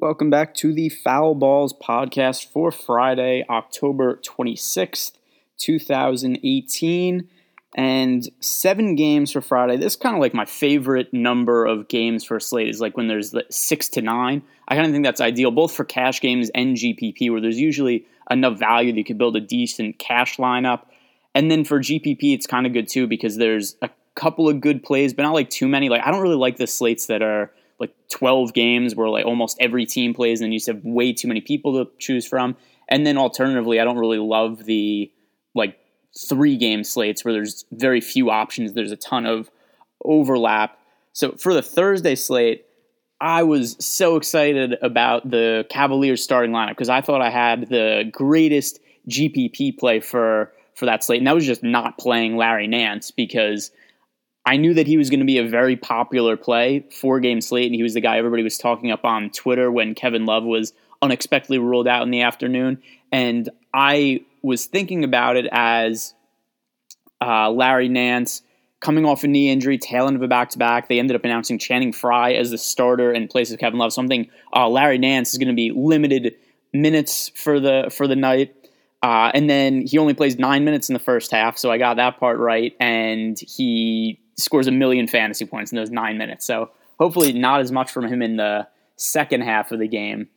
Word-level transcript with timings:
Welcome 0.00 0.30
back 0.30 0.54
to 0.54 0.72
the 0.72 0.90
Foul 0.90 1.34
Balls 1.34 1.72
podcast 1.72 2.52
for 2.52 2.70
Friday, 2.70 3.44
October 3.50 4.20
26th, 4.22 5.10
2018. 5.56 7.28
And 7.74 8.28
seven 8.38 8.94
games 8.94 9.32
for 9.32 9.40
Friday. 9.40 9.76
This 9.76 9.94
is 9.94 9.96
kind 9.96 10.14
of 10.14 10.20
like 10.20 10.34
my 10.34 10.44
favorite 10.44 11.12
number 11.12 11.66
of 11.66 11.88
games 11.88 12.22
for 12.22 12.36
a 12.36 12.40
slate 12.40 12.68
is 12.68 12.80
like 12.80 12.96
when 12.96 13.08
there's 13.08 13.34
six 13.50 13.88
to 13.88 14.00
nine. 14.00 14.42
I 14.68 14.76
kind 14.76 14.86
of 14.86 14.92
think 14.92 15.04
that's 15.04 15.20
ideal, 15.20 15.50
both 15.50 15.74
for 15.74 15.84
cash 15.84 16.20
games 16.20 16.48
and 16.54 16.76
GPP, 16.76 17.32
where 17.32 17.40
there's 17.40 17.58
usually 17.58 18.06
enough 18.30 18.56
value 18.56 18.92
that 18.92 18.98
you 18.98 19.04
could 19.04 19.18
build 19.18 19.34
a 19.34 19.40
decent 19.40 19.98
cash 19.98 20.36
lineup. 20.36 20.82
And 21.34 21.50
then 21.50 21.64
for 21.64 21.80
GPP, 21.80 22.34
it's 22.34 22.46
kind 22.46 22.68
of 22.68 22.72
good 22.72 22.86
too 22.86 23.08
because 23.08 23.36
there's 23.36 23.74
a 23.82 23.90
couple 24.14 24.48
of 24.48 24.60
good 24.60 24.84
plays, 24.84 25.12
but 25.12 25.24
not 25.24 25.34
like 25.34 25.50
too 25.50 25.66
many. 25.66 25.88
Like 25.88 26.02
I 26.06 26.12
don't 26.12 26.22
really 26.22 26.36
like 26.36 26.56
the 26.56 26.68
slates 26.68 27.06
that 27.06 27.20
are 27.20 27.50
like 27.78 27.94
12 28.10 28.54
games 28.54 28.94
where 28.94 29.08
like 29.08 29.24
almost 29.24 29.56
every 29.60 29.86
team 29.86 30.14
plays 30.14 30.40
and 30.40 30.52
you 30.52 30.58
just 30.58 30.68
have 30.68 30.84
way 30.84 31.12
too 31.12 31.28
many 31.28 31.40
people 31.40 31.84
to 31.84 31.90
choose 31.98 32.26
from. 32.26 32.56
And 32.88 33.06
then 33.06 33.18
alternatively, 33.18 33.80
I 33.80 33.84
don't 33.84 33.98
really 33.98 34.18
love 34.18 34.64
the 34.64 35.12
like 35.54 35.78
three 36.18 36.56
game 36.56 36.84
slates 36.84 37.24
where 37.24 37.32
there's 37.34 37.64
very 37.70 38.00
few 38.00 38.30
options. 38.30 38.72
There's 38.72 38.92
a 38.92 38.96
ton 38.96 39.26
of 39.26 39.50
overlap. 40.04 40.78
So 41.12 41.32
for 41.32 41.52
the 41.54 41.62
Thursday 41.62 42.14
slate, 42.14 42.64
I 43.20 43.42
was 43.42 43.76
so 43.84 44.16
excited 44.16 44.76
about 44.80 45.28
the 45.28 45.66
Cavaliers 45.70 46.22
starting 46.22 46.52
lineup 46.52 46.70
because 46.70 46.88
I 46.88 47.00
thought 47.00 47.20
I 47.20 47.30
had 47.30 47.68
the 47.68 48.08
greatest 48.12 48.80
GPP 49.08 49.78
play 49.78 50.00
for 50.00 50.52
for 50.74 50.86
that 50.86 51.02
slate, 51.02 51.18
and 51.18 51.26
that 51.26 51.34
was 51.34 51.44
just 51.44 51.64
not 51.64 51.98
playing 51.98 52.36
Larry 52.36 52.68
Nance 52.68 53.10
because 53.10 53.72
I 54.48 54.56
knew 54.56 54.72
that 54.72 54.86
he 54.86 54.96
was 54.96 55.10
going 55.10 55.20
to 55.20 55.26
be 55.26 55.36
a 55.36 55.46
very 55.46 55.76
popular 55.76 56.34
play, 56.34 56.86
four 56.90 57.20
game 57.20 57.42
slate, 57.42 57.66
and 57.66 57.74
he 57.74 57.82
was 57.82 57.92
the 57.92 58.00
guy 58.00 58.16
everybody 58.16 58.42
was 58.42 58.56
talking 58.56 58.90
up 58.90 59.04
on 59.04 59.28
Twitter 59.28 59.70
when 59.70 59.94
Kevin 59.94 60.24
Love 60.24 60.42
was 60.42 60.72
unexpectedly 61.02 61.58
ruled 61.58 61.86
out 61.86 62.02
in 62.02 62.10
the 62.10 62.22
afternoon. 62.22 62.82
And 63.12 63.50
I 63.74 64.24
was 64.40 64.64
thinking 64.64 65.04
about 65.04 65.36
it 65.36 65.46
as 65.52 66.14
uh, 67.20 67.50
Larry 67.50 67.90
Nance 67.90 68.40
coming 68.80 69.04
off 69.04 69.22
a 69.22 69.28
knee 69.28 69.50
injury, 69.50 69.76
tail 69.76 70.06
end 70.06 70.16
of 70.16 70.22
a 70.22 70.28
back 70.28 70.48
to 70.50 70.58
back. 70.58 70.88
They 70.88 70.98
ended 70.98 71.14
up 71.14 71.24
announcing 71.24 71.58
Channing 71.58 71.92
Frye 71.92 72.32
as 72.32 72.50
the 72.50 72.56
starter 72.56 73.12
in 73.12 73.28
place 73.28 73.52
of 73.52 73.58
Kevin 73.58 73.78
Love. 73.78 73.92
Something 73.92 74.30
uh, 74.56 74.66
Larry 74.66 74.96
Nance 74.96 75.32
is 75.32 75.38
going 75.38 75.48
to 75.48 75.54
be 75.54 75.72
limited 75.72 76.36
minutes 76.72 77.30
for 77.34 77.60
the 77.60 77.92
for 77.94 78.08
the 78.08 78.16
night. 78.16 78.54
Uh, 79.02 79.30
and 79.34 79.50
then 79.50 79.82
he 79.86 79.98
only 79.98 80.14
plays 80.14 80.38
nine 80.38 80.64
minutes 80.64 80.88
in 80.88 80.94
the 80.94 80.98
first 80.98 81.32
half, 81.32 81.58
so 81.58 81.70
I 81.70 81.76
got 81.76 81.98
that 81.98 82.18
part 82.18 82.38
right. 82.38 82.74
And 82.80 83.38
he 83.38 84.18
scores 84.38 84.66
a 84.66 84.72
million 84.72 85.06
fantasy 85.06 85.44
points 85.44 85.72
in 85.72 85.76
those 85.76 85.90
nine 85.90 86.16
minutes. 86.16 86.46
So 86.46 86.70
hopefully 86.98 87.32
not 87.32 87.60
as 87.60 87.70
much 87.70 87.90
from 87.90 88.06
him 88.06 88.22
in 88.22 88.36
the 88.36 88.66
second 88.96 89.42
half 89.42 89.72
of 89.72 89.78
the 89.78 89.88
game. 89.88 90.28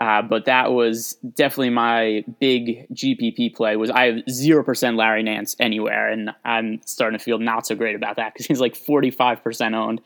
Uh, 0.00 0.22
but 0.22 0.44
that 0.44 0.72
was 0.72 1.14
definitely 1.34 1.70
my 1.70 2.24
big 2.38 2.86
GPP 2.94 3.54
play. 3.56 3.74
Was 3.74 3.90
I 3.90 4.12
have 4.12 4.30
zero 4.30 4.62
percent 4.62 4.96
Larry 4.96 5.24
Nance 5.24 5.56
anywhere, 5.58 6.08
and 6.08 6.30
I'm 6.44 6.80
starting 6.86 7.18
to 7.18 7.24
feel 7.24 7.38
not 7.38 7.66
so 7.66 7.74
great 7.74 7.96
about 7.96 8.14
that 8.14 8.32
because 8.32 8.46
he's 8.46 8.60
like 8.60 8.76
45 8.76 9.42
percent 9.42 9.74
owned, 9.74 10.00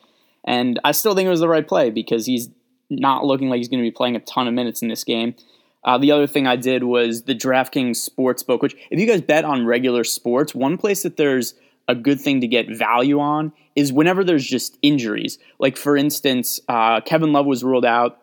and 0.45 0.81
I 0.83 0.93
still 0.93 1.15
think 1.15 1.27
it 1.27 1.31
was 1.31 1.41
the 1.41 1.48
right 1.48 1.67
play 1.67 1.91
because 1.91 2.25
he's 2.25 2.48
not 2.89 3.27
looking 3.27 3.51
like 3.51 3.59
he's 3.59 3.69
going 3.69 3.83
to 3.83 3.87
be 3.87 3.91
playing 3.91 4.17
a 4.17 4.20
ton 4.20 4.48
of 4.48 4.55
minutes 4.55 4.81
in 4.81 4.89
this 4.89 5.05
game. 5.05 5.35
Uh, 5.85 5.98
the 5.98 6.11
other 6.11 6.27
thing 6.27 6.47
I 6.47 6.57
did 6.57 6.85
was 6.85 7.25
the 7.25 7.35
DraftKings 7.35 8.09
Sportsbook, 8.09 8.63
which 8.63 8.77
if 8.91 8.98
you 8.98 9.07
guys 9.07 9.20
bet 9.20 9.45
on 9.45 9.67
regular 9.67 10.05
sports, 10.05 10.55
one 10.55 10.79
place 10.79 11.03
that 11.03 11.19
there's 11.19 11.55
a 11.88 11.94
good 11.94 12.20
thing 12.20 12.41
to 12.41 12.47
get 12.47 12.69
value 12.69 13.20
on 13.20 13.52
is 13.75 13.92
whenever 13.92 14.25
there's 14.25 14.47
just 14.47 14.78
injuries. 14.83 15.38
Like, 15.58 15.77
for 15.77 15.97
instance, 15.97 16.61
uh, 16.69 17.00
Kevin 17.00 17.33
Love 17.33 17.47
was 17.47 17.64
ruled 17.64 17.84
out, 17.84 18.19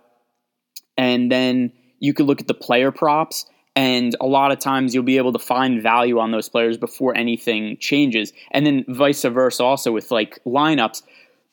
and 0.98 1.32
then 1.32 1.72
you 2.00 2.14
could 2.14 2.26
look 2.26 2.42
at 2.42 2.48
the 2.48 2.54
player 2.54 2.92
props, 2.92 3.46
and 3.76 4.16
a 4.20 4.26
lot 4.26 4.52
of 4.52 4.60
times 4.60 4.94
you'll 4.94 5.04
be 5.04 5.18
able 5.18 5.34
to 5.34 5.40
find 5.40 5.82
value 5.82 6.20
on 6.20 6.32
those 6.32 6.50
players 6.50 6.78
before 6.78 7.16
anything 7.16 7.78
changes. 7.80 8.34
And 8.52 8.66
then 8.66 8.86
vice 8.88 9.24
versa, 9.24 9.64
also 9.64 9.92
with 9.92 10.12
like 10.12 10.40
lineups. 10.46 11.04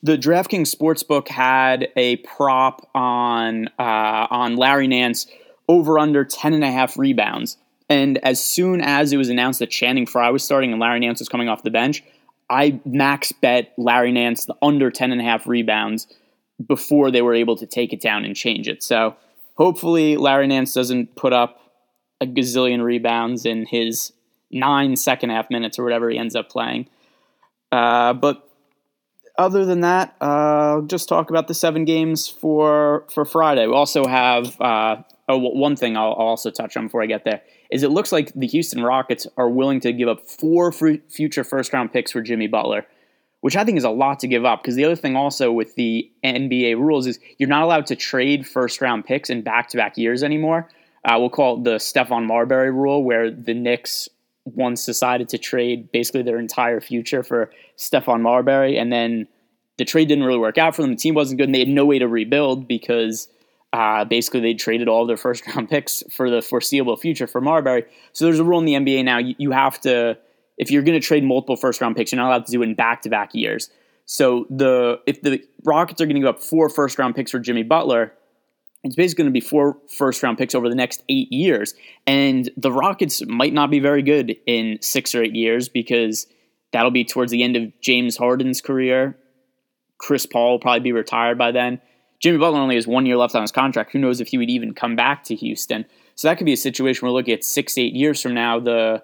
The 0.02 0.18
DraftKings 0.18 0.74
Sportsbook 0.74 1.28
had 1.28 1.88
a 1.96 2.16
prop 2.16 2.88
on 2.94 3.68
uh, 3.78 4.26
on 4.30 4.56
Larry 4.56 4.86
Nance 4.86 5.26
over 5.68 5.98
under 5.98 6.24
10 6.24 6.54
and 6.54 6.64
a 6.64 6.70
half 6.70 6.96
rebounds. 6.98 7.56
And 7.88 8.18
as 8.24 8.42
soon 8.42 8.80
as 8.80 9.12
it 9.12 9.16
was 9.16 9.28
announced 9.28 9.60
that 9.60 9.70
Channing 9.70 10.06
Frye 10.06 10.30
was 10.30 10.42
starting 10.42 10.72
and 10.72 10.80
Larry 10.80 11.00
Nance 11.00 11.20
was 11.20 11.28
coming 11.28 11.48
off 11.48 11.62
the 11.62 11.70
bench, 11.70 12.02
I 12.50 12.80
max 12.84 13.32
bet 13.32 13.72
Larry 13.76 14.12
Nance 14.12 14.44
the 14.46 14.56
under 14.62 14.90
10 14.90 15.12
and 15.12 15.20
a 15.20 15.24
half 15.24 15.46
rebounds 15.46 16.06
before 16.64 17.10
they 17.10 17.22
were 17.22 17.34
able 17.34 17.56
to 17.56 17.66
take 17.66 17.92
it 17.92 18.00
down 18.00 18.24
and 18.24 18.34
change 18.34 18.68
it. 18.68 18.82
So 18.82 19.16
hopefully 19.54 20.16
Larry 20.16 20.46
Nance 20.46 20.72
doesn't 20.72 21.14
put 21.16 21.32
up 21.32 21.60
a 22.20 22.26
gazillion 22.26 22.82
rebounds 22.82 23.44
in 23.44 23.66
his 23.66 24.12
nine 24.50 24.96
second 24.96 25.30
half 25.30 25.50
minutes 25.50 25.78
or 25.78 25.84
whatever 25.84 26.08
he 26.08 26.18
ends 26.18 26.34
up 26.34 26.48
playing. 26.48 26.88
Uh, 27.70 28.14
but 28.14 28.48
other 29.38 29.64
than 29.64 29.82
that, 29.82 30.16
uh, 30.20 30.80
just 30.82 31.08
talk 31.08 31.30
about 31.30 31.46
the 31.46 31.54
seven 31.54 31.84
games 31.84 32.26
for 32.26 33.04
for 33.12 33.24
Friday. 33.24 33.66
We 33.66 33.74
also 33.74 34.06
have 34.06 34.58
uh, 34.60 35.02
oh, 35.28 35.38
one 35.38 35.76
thing 35.76 35.96
I'll, 35.96 36.12
I'll 36.12 36.28
also 36.28 36.50
touch 36.50 36.76
on 36.76 36.86
before 36.86 37.02
I 37.02 37.06
get 37.06 37.24
there 37.24 37.42
is 37.70 37.82
it 37.82 37.90
looks 37.90 38.12
like 38.12 38.32
the 38.34 38.46
Houston 38.46 38.82
Rockets 38.82 39.26
are 39.36 39.48
willing 39.48 39.80
to 39.80 39.92
give 39.92 40.08
up 40.08 40.26
four 40.28 40.72
future 40.72 41.44
first 41.44 41.72
round 41.72 41.92
picks 41.92 42.12
for 42.12 42.20
Jimmy 42.20 42.46
Butler, 42.46 42.86
which 43.40 43.56
I 43.56 43.64
think 43.64 43.78
is 43.78 43.84
a 43.84 43.90
lot 43.90 44.20
to 44.20 44.28
give 44.28 44.44
up. 44.44 44.62
Because 44.62 44.76
the 44.76 44.84
other 44.84 44.96
thing 44.96 45.16
also 45.16 45.52
with 45.52 45.74
the 45.74 46.10
NBA 46.24 46.76
rules 46.78 47.06
is 47.06 47.18
you're 47.38 47.48
not 47.48 47.62
allowed 47.62 47.86
to 47.86 47.96
trade 47.96 48.46
first 48.46 48.80
round 48.80 49.04
picks 49.04 49.30
in 49.30 49.42
back 49.42 49.68
to 49.70 49.76
back 49.76 49.96
years 49.96 50.22
anymore. 50.22 50.68
Uh, 51.04 51.16
we'll 51.18 51.30
call 51.30 51.58
it 51.58 51.64
the 51.64 51.76
Stephon 51.76 52.26
Marbury 52.26 52.72
rule, 52.72 53.04
where 53.04 53.30
the 53.30 53.54
Knicks 53.54 54.08
once 54.44 54.84
decided 54.84 55.28
to 55.28 55.38
trade 55.38 55.90
basically 55.92 56.22
their 56.22 56.38
entire 56.38 56.80
future 56.80 57.22
for 57.22 57.50
Stephon 57.76 58.20
Marbury, 58.20 58.76
and 58.78 58.92
then 58.92 59.28
the 59.76 59.84
trade 59.84 60.08
didn't 60.08 60.24
really 60.24 60.38
work 60.38 60.58
out 60.58 60.74
for 60.74 60.82
them. 60.82 60.92
The 60.92 60.96
team 60.96 61.14
wasn't 61.14 61.38
good, 61.38 61.48
and 61.48 61.54
they 61.54 61.60
had 61.60 61.68
no 61.68 61.84
way 61.84 61.98
to 61.98 62.08
rebuild 62.08 62.66
because 62.66 63.28
uh, 63.72 64.04
basically, 64.04 64.40
they 64.40 64.54
traded 64.54 64.88
all 64.88 65.06
their 65.06 65.16
first 65.16 65.46
round 65.54 65.68
picks 65.68 66.02
for 66.10 66.30
the 66.30 66.42
foreseeable 66.42 66.96
future 66.96 67.26
for 67.26 67.40
Marbury. 67.40 67.84
So 68.12 68.24
there's 68.24 68.38
a 68.38 68.44
rule 68.44 68.58
in 68.58 68.64
the 68.64 68.74
NBA 68.74 69.04
now. 69.04 69.18
You, 69.18 69.34
you 69.38 69.50
have 69.50 69.80
to, 69.82 70.16
if 70.56 70.70
you're 70.70 70.82
going 70.82 70.98
to 70.98 71.06
trade 71.06 71.24
multiple 71.24 71.56
first 71.56 71.80
round 71.80 71.96
picks, 71.96 72.12
you're 72.12 72.20
not 72.20 72.28
allowed 72.28 72.46
to 72.46 72.52
do 72.52 72.62
it 72.62 72.66
in 72.66 72.74
back 72.74 73.02
to 73.02 73.10
back 73.10 73.34
years. 73.34 73.70
So 74.06 74.46
the 74.48 75.00
if 75.06 75.20
the 75.22 75.44
Rockets 75.64 76.00
are 76.00 76.06
going 76.06 76.14
to 76.14 76.20
give 76.20 76.28
up 76.28 76.42
four 76.42 76.68
first 76.68 76.98
round 76.98 77.16
picks 77.16 77.32
for 77.32 77.40
Jimmy 77.40 77.64
Butler, 77.64 78.12
it's 78.84 78.94
basically 78.94 79.24
going 79.24 79.34
to 79.34 79.40
be 79.40 79.46
four 79.46 79.78
first 79.88 80.22
round 80.22 80.38
picks 80.38 80.54
over 80.54 80.68
the 80.68 80.76
next 80.76 81.02
eight 81.08 81.30
years. 81.32 81.74
And 82.06 82.48
the 82.56 82.70
Rockets 82.70 83.26
might 83.26 83.52
not 83.52 83.70
be 83.70 83.80
very 83.80 84.02
good 84.02 84.36
in 84.46 84.78
six 84.80 85.14
or 85.14 85.22
eight 85.22 85.34
years 85.34 85.68
because 85.68 86.28
that'll 86.72 86.92
be 86.92 87.04
towards 87.04 87.32
the 87.32 87.42
end 87.42 87.56
of 87.56 87.72
James 87.80 88.16
Harden's 88.16 88.60
career. 88.60 89.18
Chris 89.98 90.24
Paul 90.24 90.52
will 90.52 90.58
probably 90.60 90.80
be 90.80 90.92
retired 90.92 91.36
by 91.36 91.50
then. 91.50 91.80
Jimmy 92.20 92.38
Butler 92.38 92.60
only 92.60 92.76
has 92.76 92.86
one 92.86 93.06
year 93.06 93.16
left 93.16 93.34
on 93.34 93.42
his 93.42 93.52
contract. 93.52 93.92
Who 93.92 93.98
knows 93.98 94.20
if 94.20 94.28
he 94.28 94.38
would 94.38 94.50
even 94.50 94.74
come 94.74 94.96
back 94.96 95.24
to 95.24 95.34
Houston? 95.34 95.84
So 96.14 96.28
that 96.28 96.38
could 96.38 96.46
be 96.46 96.52
a 96.52 96.56
situation 96.56 97.06
we're 97.06 97.12
looking 97.12 97.34
at 97.34 97.44
six, 97.44 97.76
eight 97.76 97.92
years 97.92 98.22
from 98.22 98.34
now. 98.34 98.58
The 98.58 99.02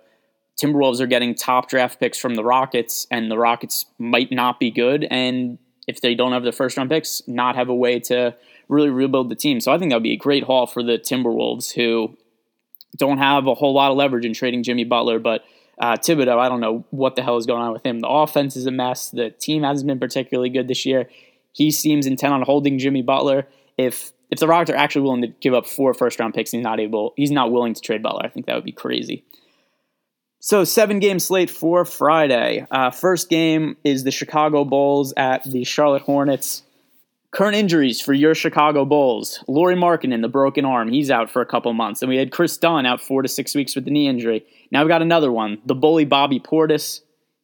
Timberwolves 0.60 1.00
are 1.00 1.06
getting 1.06 1.34
top 1.34 1.68
draft 1.68 2.00
picks 2.00 2.18
from 2.18 2.34
the 2.34 2.44
Rockets, 2.44 3.06
and 3.10 3.30
the 3.30 3.38
Rockets 3.38 3.86
might 3.98 4.32
not 4.32 4.58
be 4.58 4.70
good. 4.70 5.06
And 5.10 5.58
if 5.86 6.00
they 6.00 6.14
don't 6.14 6.32
have 6.32 6.44
the 6.44 6.52
first 6.52 6.76
round 6.76 6.90
picks, 6.90 7.22
not 7.26 7.54
have 7.56 7.68
a 7.68 7.74
way 7.74 8.00
to 8.00 8.34
really 8.68 8.90
rebuild 8.90 9.28
the 9.28 9.34
team. 9.34 9.60
So 9.60 9.72
I 9.72 9.78
think 9.78 9.90
that 9.90 9.96
would 9.96 10.02
be 10.02 10.12
a 10.12 10.16
great 10.16 10.44
haul 10.44 10.66
for 10.66 10.82
the 10.82 10.98
Timberwolves, 10.98 11.72
who 11.72 12.16
don't 12.96 13.18
have 13.18 13.46
a 13.46 13.54
whole 13.54 13.74
lot 13.74 13.90
of 13.90 13.96
leverage 13.96 14.24
in 14.24 14.34
trading 14.34 14.62
Jimmy 14.62 14.84
Butler, 14.84 15.18
but 15.18 15.42
uh, 15.78 15.96
Thibodeau, 15.96 16.38
I 16.38 16.48
don't 16.48 16.60
know 16.60 16.84
what 16.90 17.16
the 17.16 17.22
hell 17.22 17.36
is 17.36 17.46
going 17.46 17.62
on 17.62 17.72
with 17.72 17.84
him. 17.84 18.00
The 18.00 18.08
offense 18.08 18.56
is 18.56 18.66
a 18.66 18.70
mess. 18.70 19.10
The 19.10 19.30
team 19.30 19.62
hasn't 19.62 19.88
been 19.88 19.98
particularly 19.98 20.50
good 20.50 20.68
this 20.68 20.86
year. 20.86 21.08
He 21.52 21.70
seems 21.70 22.06
intent 22.06 22.32
on 22.32 22.42
holding 22.42 22.78
Jimmy 22.78 23.02
Butler. 23.02 23.46
If 23.76 24.12
if 24.30 24.38
the 24.38 24.48
Rockets 24.48 24.70
are 24.70 24.76
actually 24.76 25.02
willing 25.02 25.22
to 25.22 25.28
give 25.28 25.52
up 25.52 25.66
four 25.66 25.92
first 25.92 26.18
round 26.18 26.34
picks, 26.34 26.50
he's 26.50 26.62
not 26.62 26.80
able. 26.80 27.12
He's 27.16 27.30
not 27.30 27.52
willing 27.52 27.74
to 27.74 27.80
trade 27.80 28.02
Butler. 28.02 28.24
I 28.24 28.28
think 28.28 28.46
that 28.46 28.54
would 28.54 28.64
be 28.64 28.72
crazy. 28.72 29.24
So 30.40 30.64
seven 30.64 30.98
game 30.98 31.20
slate 31.20 31.50
for 31.50 31.84
Friday. 31.84 32.66
Uh, 32.70 32.90
first 32.90 33.28
game 33.28 33.76
is 33.84 34.02
the 34.02 34.10
Chicago 34.10 34.64
Bulls 34.64 35.12
at 35.16 35.44
the 35.44 35.64
Charlotte 35.64 36.02
Hornets. 36.02 36.62
Current 37.30 37.56
injuries 37.56 38.00
for 38.00 38.12
your 38.12 38.34
Chicago 38.34 38.84
Bulls: 38.84 39.44
Lauri 39.46 39.76
Markkanen, 39.76 40.20
the 40.20 40.28
broken 40.28 40.64
arm, 40.64 40.90
he's 40.90 41.10
out 41.10 41.30
for 41.30 41.42
a 41.42 41.46
couple 41.46 41.72
months, 41.74 42.02
and 42.02 42.08
we 42.08 42.16
had 42.16 42.32
Kris 42.32 42.56
Dunn 42.56 42.86
out 42.86 43.00
four 43.00 43.22
to 43.22 43.28
six 43.28 43.54
weeks 43.54 43.74
with 43.74 43.84
the 43.84 43.90
knee 43.90 44.08
injury. 44.08 44.44
Now 44.70 44.82
we've 44.82 44.88
got 44.88 45.00
another 45.00 45.30
one, 45.30 45.58
the 45.64 45.74
bully 45.74 46.04
Bobby 46.04 46.40
Portis, 46.40 47.00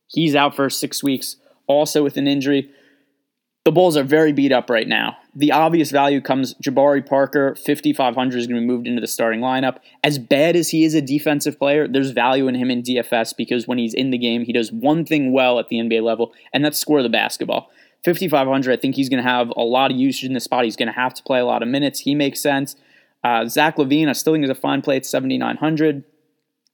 he's 0.08 0.34
out 0.34 0.56
for 0.56 0.68
six 0.68 1.02
weeks, 1.02 1.36
also 1.66 2.02
with 2.02 2.16
an 2.16 2.26
injury 2.26 2.70
the 3.64 3.72
Bulls 3.72 3.96
are 3.96 4.02
very 4.02 4.32
beat 4.32 4.52
up 4.52 4.70
right 4.70 4.88
now. 4.88 5.16
The 5.34 5.52
obvious 5.52 5.90
value 5.90 6.20
comes 6.20 6.54
Jabari 6.54 7.06
Parker, 7.06 7.54
5,500 7.54 8.38
is 8.38 8.46
going 8.46 8.56
to 8.56 8.62
be 8.62 8.66
moved 8.66 8.86
into 8.86 9.00
the 9.00 9.06
starting 9.06 9.40
lineup. 9.40 9.78
As 10.02 10.18
bad 10.18 10.56
as 10.56 10.70
he 10.70 10.84
is 10.84 10.94
a 10.94 11.02
defensive 11.02 11.58
player, 11.58 11.86
there's 11.86 12.10
value 12.10 12.48
in 12.48 12.54
him 12.54 12.70
in 12.70 12.82
DFS 12.82 13.36
because 13.36 13.68
when 13.68 13.78
he's 13.78 13.94
in 13.94 14.10
the 14.10 14.18
game, 14.18 14.44
he 14.44 14.52
does 14.52 14.72
one 14.72 15.04
thing 15.04 15.32
well 15.32 15.58
at 15.58 15.68
the 15.68 15.76
NBA 15.76 16.02
level, 16.02 16.32
and 16.52 16.64
that's 16.64 16.78
score 16.78 17.02
the 17.02 17.08
basketball. 17.08 17.70
5,500, 18.04 18.72
I 18.72 18.80
think 18.80 18.94
he's 18.94 19.08
going 19.08 19.22
to 19.22 19.28
have 19.28 19.52
a 19.56 19.62
lot 19.62 19.90
of 19.90 19.96
usage 19.96 20.24
in 20.24 20.32
the 20.32 20.40
spot. 20.40 20.64
He's 20.64 20.76
going 20.76 20.88
to 20.88 20.94
have 20.94 21.12
to 21.14 21.22
play 21.22 21.40
a 21.40 21.44
lot 21.44 21.62
of 21.62 21.68
minutes. 21.68 22.00
He 22.00 22.14
makes 22.14 22.40
sense. 22.40 22.76
Uh, 23.22 23.46
Zach 23.46 23.76
LaVine, 23.76 24.08
I 24.08 24.12
still 24.12 24.32
think 24.32 24.44
is 24.44 24.50
a 24.50 24.54
fine 24.54 24.82
play 24.82 24.96
at 24.96 25.04
7,900. 25.04 26.04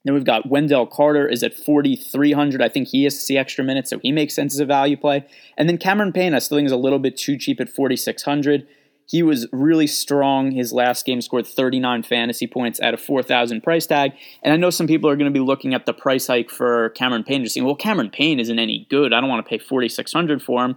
Then 0.04 0.14
we've 0.14 0.24
got 0.24 0.48
Wendell 0.48 0.86
Carter 0.86 1.26
is 1.26 1.42
at 1.42 1.54
4,300. 1.54 2.60
I 2.60 2.68
think 2.68 2.88
he 2.88 3.04
has 3.04 3.14
to 3.14 3.20
see 3.20 3.38
extra 3.38 3.64
minutes, 3.64 3.90
so 3.90 3.98
he 4.00 4.12
makes 4.12 4.34
sense 4.34 4.54
as 4.54 4.60
a 4.60 4.66
value 4.66 4.96
play. 4.96 5.24
And 5.56 5.68
then 5.68 5.78
Cameron 5.78 6.12
Payne, 6.12 6.34
I 6.34 6.38
still 6.40 6.58
think 6.58 6.66
is 6.66 6.72
a 6.72 6.76
little 6.76 6.98
bit 6.98 7.16
too 7.16 7.38
cheap 7.38 7.60
at 7.60 7.70
4,600. 7.70 8.66
He 9.06 9.22
was 9.22 9.46
really 9.52 9.86
strong. 9.86 10.50
His 10.50 10.72
last 10.72 11.04
game 11.04 11.20
scored 11.20 11.46
39 11.46 12.02
fantasy 12.02 12.46
points 12.46 12.80
at 12.80 12.94
a 12.94 12.98
4,000 12.98 13.62
price 13.62 13.86
tag. 13.86 14.12
And 14.42 14.52
I 14.52 14.56
know 14.56 14.70
some 14.70 14.86
people 14.86 15.10
are 15.10 15.16
going 15.16 15.30
to 15.30 15.38
be 15.38 15.44
looking 15.44 15.74
at 15.74 15.86
the 15.86 15.92
price 15.92 16.26
hike 16.26 16.50
for 16.50 16.90
Cameron 16.90 17.24
Payne, 17.24 17.42
just 17.42 17.54
saying, 17.54 17.66
well, 17.66 17.76
Cameron 17.76 18.10
Payne 18.10 18.40
isn't 18.40 18.58
any 18.58 18.86
good. 18.90 19.12
I 19.12 19.20
don't 19.20 19.28
want 19.28 19.44
to 19.44 19.48
pay 19.48 19.58
4,600 19.58 20.42
for 20.42 20.64
him. 20.64 20.76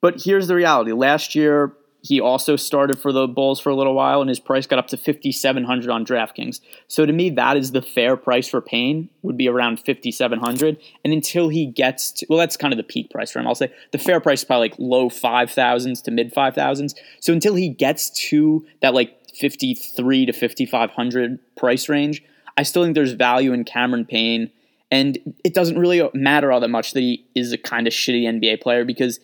But 0.00 0.22
here's 0.22 0.48
the 0.48 0.54
reality. 0.54 0.92
Last 0.92 1.34
year, 1.34 1.72
he 2.04 2.20
also 2.20 2.54
started 2.54 2.98
for 2.98 3.12
the 3.12 3.26
Bulls 3.26 3.58
for 3.58 3.70
a 3.70 3.74
little 3.74 3.94
while, 3.94 4.20
and 4.20 4.28
his 4.28 4.38
price 4.38 4.66
got 4.66 4.78
up 4.78 4.88
to 4.88 4.96
5700 4.98 5.88
on 5.90 6.04
DraftKings. 6.04 6.60
So 6.86 7.06
to 7.06 7.12
me, 7.14 7.30
that 7.30 7.56
is 7.56 7.72
the 7.72 7.80
fair 7.80 8.14
price 8.14 8.46
for 8.46 8.60
Payne, 8.60 9.08
would 9.22 9.38
be 9.38 9.48
around 9.48 9.78
5700 9.78 10.78
And 11.02 11.14
until 11.14 11.48
he 11.48 11.64
gets 11.64 12.12
to, 12.12 12.26
well, 12.28 12.38
that's 12.38 12.58
kind 12.58 12.74
of 12.74 12.76
the 12.76 12.84
peak 12.84 13.10
price 13.10 13.30
for 13.30 13.38
him. 13.38 13.46
I'll 13.46 13.54
say 13.54 13.72
the 13.92 13.96
fair 13.96 14.20
price 14.20 14.40
is 14.40 14.44
probably 14.44 14.68
like 14.68 14.78
low 14.78 15.08
5000s 15.08 16.02
to 16.02 16.10
mid 16.10 16.34
5000s. 16.34 16.94
So 17.20 17.32
until 17.32 17.54
he 17.54 17.70
gets 17.70 18.10
to 18.28 18.66
that 18.82 18.92
like 18.92 19.18
53 19.34 20.26
to 20.26 20.32
5500 20.34 21.38
price 21.56 21.88
range, 21.88 22.22
I 22.58 22.64
still 22.64 22.82
think 22.82 22.96
there's 22.96 23.12
value 23.12 23.54
in 23.54 23.64
Cameron 23.64 24.04
Payne. 24.04 24.50
And 24.90 25.16
it 25.42 25.54
doesn't 25.54 25.78
really 25.78 26.06
matter 26.12 26.52
all 26.52 26.60
that 26.60 26.68
much 26.68 26.92
that 26.92 27.00
he 27.00 27.26
is 27.34 27.52
a 27.52 27.58
kind 27.58 27.86
of 27.86 27.94
shitty 27.94 28.24
NBA 28.24 28.60
player 28.60 28.84
because 28.84 29.20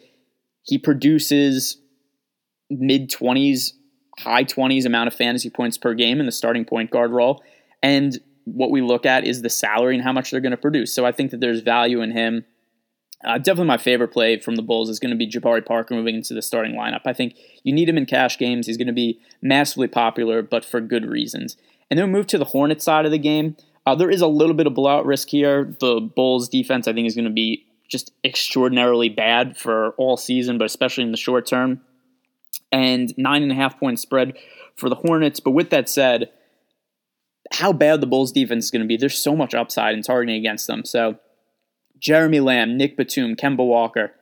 he 0.62 0.78
produces 0.78 1.76
mid 2.70 3.10
20s, 3.10 3.72
high 4.18 4.44
20s 4.44 4.86
amount 4.86 5.08
of 5.08 5.14
fantasy 5.14 5.50
points 5.50 5.76
per 5.76 5.94
game 5.94 6.20
in 6.20 6.26
the 6.26 6.32
starting 6.32 6.64
point 6.64 6.90
guard 6.90 7.10
role. 7.10 7.42
And 7.82 8.18
what 8.44 8.70
we 8.70 8.80
look 8.80 9.06
at 9.06 9.24
is 9.24 9.42
the 9.42 9.50
salary 9.50 9.94
and 9.94 10.04
how 10.04 10.12
much 10.12 10.30
they're 10.30 10.40
going 10.40 10.50
to 10.52 10.56
produce. 10.56 10.92
So 10.92 11.04
I 11.04 11.12
think 11.12 11.30
that 11.30 11.40
there's 11.40 11.60
value 11.60 12.00
in 12.00 12.12
him. 12.12 12.44
Uh, 13.22 13.36
definitely 13.36 13.66
my 13.66 13.76
favorite 13.76 14.08
play 14.08 14.38
from 14.38 14.56
the 14.56 14.62
Bulls 14.62 14.88
is 14.88 14.98
going 14.98 15.10
to 15.10 15.16
be 15.16 15.28
Jabari 15.28 15.64
Parker 15.64 15.94
moving 15.94 16.14
into 16.14 16.32
the 16.32 16.40
starting 16.40 16.74
lineup. 16.74 17.02
I 17.04 17.12
think 17.12 17.36
you 17.64 17.72
need 17.74 17.88
him 17.88 17.98
in 17.98 18.06
cash 18.06 18.38
games. 18.38 18.66
He's 18.66 18.78
going 18.78 18.86
to 18.86 18.94
be 18.94 19.20
massively 19.42 19.88
popular, 19.88 20.40
but 20.40 20.64
for 20.64 20.80
good 20.80 21.04
reasons. 21.04 21.56
And 21.90 21.98
then 21.98 22.06
we 22.06 22.12
move 22.12 22.26
to 22.28 22.38
the 22.38 22.46
Hornets 22.46 22.84
side 22.84 23.04
of 23.04 23.10
the 23.10 23.18
game. 23.18 23.56
Uh, 23.84 23.94
there 23.94 24.10
is 24.10 24.22
a 24.22 24.26
little 24.26 24.54
bit 24.54 24.66
of 24.66 24.74
blowout 24.74 25.04
risk 25.04 25.28
here. 25.28 25.76
The 25.80 26.00
Bulls 26.00 26.48
defense, 26.48 26.88
I 26.88 26.94
think, 26.94 27.06
is 27.06 27.14
going 27.14 27.24
to 27.26 27.30
be 27.30 27.66
just 27.88 28.12
extraordinarily 28.24 29.08
bad 29.08 29.56
for 29.56 29.90
all 29.98 30.16
season, 30.16 30.56
but 30.56 30.64
especially 30.64 31.04
in 31.04 31.10
the 31.10 31.18
short 31.18 31.46
term 31.46 31.80
and 32.72 33.12
nine 33.16 33.42
and 33.42 33.52
a 33.52 33.56
half 33.56 33.78
point 33.78 33.98
spread 34.00 34.36
for 34.76 34.88
the 34.88 34.96
Hornets. 34.96 35.40
But 35.40 35.52
with 35.52 35.70
that 35.70 35.88
said, 35.88 36.30
how 37.52 37.72
bad 37.72 38.00
the 38.00 38.06
Bulls 38.06 38.32
defense 38.32 38.66
is 38.66 38.70
going 38.70 38.82
to 38.82 38.88
be, 38.88 38.96
there's 38.96 39.18
so 39.18 39.34
much 39.34 39.54
upside 39.54 39.94
in 39.94 40.02
targeting 40.02 40.36
against 40.36 40.66
them. 40.66 40.84
So 40.84 41.18
Jeremy 41.98 42.40
Lamb, 42.40 42.76
Nick 42.76 42.96
Batum, 42.96 43.36
Kemba 43.36 43.66
Walker. 43.66 44.12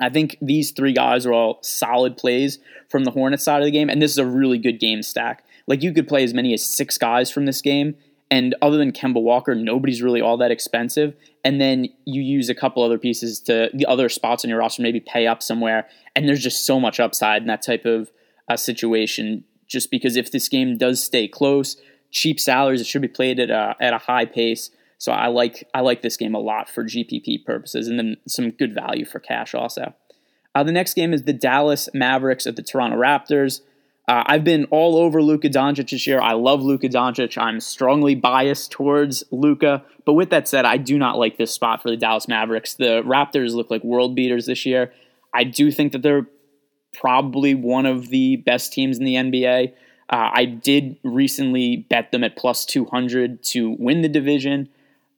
I 0.00 0.08
think 0.08 0.36
these 0.40 0.72
three 0.72 0.92
guys 0.92 1.26
are 1.26 1.32
all 1.32 1.58
solid 1.62 2.16
plays 2.16 2.58
from 2.90 3.04
the 3.04 3.10
Hornets 3.10 3.44
side 3.44 3.60
of 3.60 3.66
the 3.66 3.70
game, 3.70 3.88
and 3.88 4.02
this 4.02 4.10
is 4.10 4.18
a 4.18 4.26
really 4.26 4.58
good 4.58 4.80
game 4.80 5.02
stack. 5.02 5.44
Like 5.66 5.82
you 5.82 5.92
could 5.92 6.08
play 6.08 6.24
as 6.24 6.34
many 6.34 6.52
as 6.54 6.64
six 6.64 6.98
guys 6.98 7.30
from 7.30 7.46
this 7.46 7.60
game, 7.62 7.94
and 8.32 8.54
other 8.62 8.78
than 8.78 8.92
Kemba 8.92 9.20
Walker, 9.20 9.54
nobody's 9.54 10.00
really 10.00 10.22
all 10.22 10.38
that 10.38 10.50
expensive. 10.50 11.14
And 11.44 11.60
then 11.60 11.88
you 12.06 12.22
use 12.22 12.48
a 12.48 12.54
couple 12.54 12.82
other 12.82 12.96
pieces 12.96 13.38
to 13.40 13.68
the 13.74 13.84
other 13.84 14.08
spots 14.08 14.42
on 14.42 14.48
your 14.48 14.58
roster, 14.58 14.80
maybe 14.80 15.00
pay 15.00 15.26
up 15.26 15.42
somewhere. 15.42 15.86
And 16.16 16.26
there's 16.26 16.42
just 16.42 16.64
so 16.64 16.80
much 16.80 16.98
upside 16.98 17.42
in 17.42 17.48
that 17.48 17.60
type 17.60 17.84
of 17.84 18.10
uh, 18.48 18.56
situation. 18.56 19.44
Just 19.68 19.90
because 19.90 20.16
if 20.16 20.32
this 20.32 20.48
game 20.48 20.78
does 20.78 21.04
stay 21.04 21.28
close, 21.28 21.76
cheap 22.10 22.40
salaries, 22.40 22.80
it 22.80 22.86
should 22.86 23.02
be 23.02 23.08
played 23.08 23.38
at 23.38 23.50
a, 23.50 23.76
at 23.78 23.92
a 23.92 23.98
high 23.98 24.24
pace. 24.24 24.70
So 24.96 25.12
I 25.12 25.26
like 25.26 25.68
I 25.74 25.80
like 25.80 26.00
this 26.00 26.16
game 26.16 26.34
a 26.34 26.38
lot 26.38 26.70
for 26.70 26.84
GPP 26.84 27.44
purposes, 27.44 27.86
and 27.86 27.98
then 27.98 28.16
some 28.26 28.50
good 28.50 28.72
value 28.72 29.04
for 29.04 29.18
cash 29.18 29.54
also. 29.54 29.92
Uh, 30.54 30.62
the 30.62 30.72
next 30.72 30.94
game 30.94 31.12
is 31.12 31.24
the 31.24 31.32
Dallas 31.34 31.90
Mavericks 31.92 32.46
at 32.46 32.56
the 32.56 32.62
Toronto 32.62 32.96
Raptors. 32.96 33.60
Uh, 34.08 34.24
I've 34.26 34.42
been 34.42 34.64
all 34.66 34.96
over 34.96 35.22
Luka 35.22 35.48
Doncic 35.48 35.90
this 35.90 36.06
year. 36.06 36.20
I 36.20 36.32
love 36.32 36.60
Luka 36.62 36.88
Doncic. 36.88 37.38
I'm 37.38 37.60
strongly 37.60 38.14
biased 38.14 38.72
towards 38.72 39.22
Luka. 39.30 39.84
But 40.04 40.14
with 40.14 40.30
that 40.30 40.48
said, 40.48 40.64
I 40.64 40.76
do 40.76 40.98
not 40.98 41.18
like 41.18 41.38
this 41.38 41.52
spot 41.52 41.82
for 41.82 41.90
the 41.90 41.96
Dallas 41.96 42.26
Mavericks. 42.26 42.74
The 42.74 43.02
Raptors 43.02 43.54
look 43.54 43.70
like 43.70 43.84
world 43.84 44.14
beaters 44.16 44.46
this 44.46 44.66
year. 44.66 44.92
I 45.32 45.44
do 45.44 45.70
think 45.70 45.92
that 45.92 46.02
they're 46.02 46.26
probably 46.92 47.54
one 47.54 47.86
of 47.86 48.08
the 48.08 48.36
best 48.36 48.72
teams 48.72 48.98
in 48.98 49.04
the 49.04 49.14
NBA. 49.14 49.72
Uh, 50.10 50.30
I 50.34 50.44
did 50.44 50.98
recently 51.04 51.76
bet 51.76 52.10
them 52.10 52.24
at 52.24 52.36
plus 52.36 52.66
200 52.66 53.42
to 53.44 53.70
win 53.78 54.02
the 54.02 54.08
division. 54.08 54.68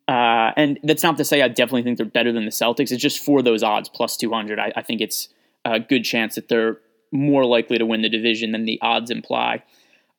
Uh, 0.06 0.52
and 0.56 0.78
that's 0.84 1.02
not 1.02 1.16
to 1.16 1.25
say 1.25 1.40
I 1.40 1.48
definitely 1.48 1.82
think 1.82 1.96
they're 1.96 2.06
better 2.06 2.32
than 2.32 2.44
the 2.44 2.50
Celtics. 2.50 2.92
It's 2.92 3.02
just 3.02 3.25
for 3.25 3.42
those 3.42 3.62
odds, 3.62 3.88
plus 3.88 4.19
200. 4.19 4.58
I, 4.58 4.72
I 4.76 4.82
think 4.82 5.00
it's 5.00 5.31
a 5.64 5.81
good 5.81 6.04
chance 6.04 6.34
that 6.34 6.48
they're 6.48 6.78
more 7.14 7.46
likely 7.46 7.78
to 7.78 7.87
win 7.87 8.02
the 8.02 8.08
division 8.08 8.52
than 8.52 8.64
the 8.64 8.78
odds 8.82 9.11
imply. 9.11 9.62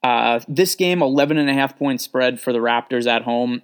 Uh, 0.02 0.40
this 0.48 0.76
game, 0.76 1.02
11 1.02 1.38
and 1.38 1.50
a 1.50 1.54
half 1.54 1.78
point 1.78 2.00
spread 2.00 2.40
for 2.40 2.54
the 2.54 2.60
Raptors 2.60 3.06
at 3.06 3.24
home. 3.24 3.62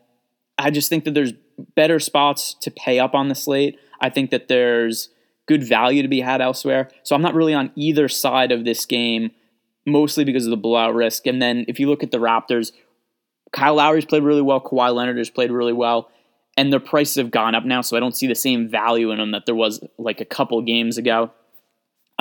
I 0.58 0.70
just 0.70 0.90
think 0.90 1.06
that 1.06 1.14
there's 1.14 1.34
better 1.76 2.00
spots 2.00 2.56
to 2.62 2.72
pay 2.72 3.00
up 3.00 3.16
on 3.16 3.30
the 3.30 3.36
slate. 3.36 3.80
I 4.00 4.10
think 4.10 4.32
that 4.32 4.48
there's 4.48 5.10
good 5.48 5.64
value 5.64 6.02
to 6.02 6.08
be 6.08 6.22
had 6.22 6.42
elsewhere. 6.42 6.90
So 7.04 7.16
I'm 7.16 7.22
not 7.22 7.36
really 7.36 7.54
on 7.54 7.72
either 7.76 8.08
side 8.08 8.52
of 8.52 8.66
this 8.66 8.86
game, 8.86 9.32
mostly 9.86 10.24
because 10.24 10.46
of 10.46 10.52
the 10.52 10.58
blowout 10.58 10.94
risk. 10.94 11.26
And 11.28 11.42
then 11.42 11.66
if 11.68 11.80
you 11.80 11.88
look 11.90 12.04
at 12.04 12.12
the 12.12 12.20
Raptors, 12.20 12.72
Kyle 13.52 13.76
Lowry's 13.76 14.06
played 14.06 14.24
really 14.24 14.42
well. 14.42 14.62
Kawhi 14.62 14.94
Leonard 14.94 15.18
has 15.18 15.30
played 15.30 15.52
really 15.52 15.74
well. 15.74 16.10
And 16.58 16.72
their 16.72 16.80
prices 16.80 17.16
have 17.16 17.32
gone 17.32 17.56
up 17.56 17.64
now, 17.64 17.82
so 17.82 17.96
I 17.96 18.02
don't 18.02 18.16
see 18.16 18.28
the 18.28 18.36
same 18.36 18.68
value 18.68 19.12
in 19.12 19.20
them 19.20 19.32
that 19.32 19.46
there 19.46 19.56
was 19.56 19.80
like 19.98 20.20
a 20.20 20.26
couple 20.26 20.62
games 20.62 20.98
ago. 20.98 21.32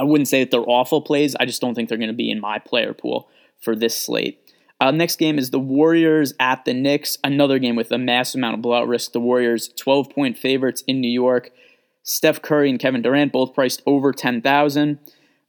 I 0.00 0.02
wouldn't 0.02 0.28
say 0.28 0.42
that 0.42 0.50
they're 0.50 0.68
awful 0.68 1.02
plays. 1.02 1.36
I 1.38 1.44
just 1.44 1.60
don't 1.60 1.74
think 1.74 1.90
they're 1.90 1.98
going 1.98 2.08
to 2.08 2.14
be 2.14 2.30
in 2.30 2.40
my 2.40 2.58
player 2.58 2.94
pool 2.94 3.28
for 3.60 3.76
this 3.76 3.94
slate. 3.94 4.40
Uh, 4.80 4.90
next 4.90 5.16
game 5.16 5.38
is 5.38 5.50
the 5.50 5.60
Warriors 5.60 6.32
at 6.40 6.64
the 6.64 6.72
Knicks. 6.72 7.18
Another 7.22 7.58
game 7.58 7.76
with 7.76 7.92
a 7.92 7.98
massive 7.98 8.38
amount 8.38 8.54
of 8.54 8.62
blowout 8.62 8.88
risk. 8.88 9.12
The 9.12 9.20
Warriors, 9.20 9.68
12 9.76 10.08
point 10.08 10.38
favorites 10.38 10.82
in 10.86 11.02
New 11.02 11.10
York. 11.10 11.50
Steph 12.02 12.40
Curry 12.40 12.70
and 12.70 12.80
Kevin 12.80 13.02
Durant 13.02 13.30
both 13.30 13.52
priced 13.52 13.82
over 13.84 14.10
10,000. 14.10 14.98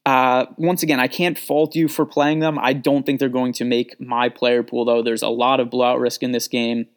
Uh, 0.05 0.45
once 0.57 0.83
again, 0.83 0.99
I 0.99 1.07
can't 1.07 1.39
fault 1.39 1.73
you 1.75 1.87
for 1.87 2.05
playing 2.05 2.39
them. 2.39 2.59
I 2.59 2.73
don't 2.73 3.05
think 3.05 3.21
they're 3.21 3.29
going 3.29 3.53
to 3.53 3.63
make 3.63 4.01
my 4.01 4.27
player 4.27 4.63
pool, 4.63 4.83
though. 4.83 5.01
There's 5.01 5.21
a 5.21 5.29
lot 5.29 5.61
of 5.61 5.69
blowout 5.69 5.99
risk 5.99 6.23
in 6.23 6.33
this 6.33 6.49
game. 6.49 6.87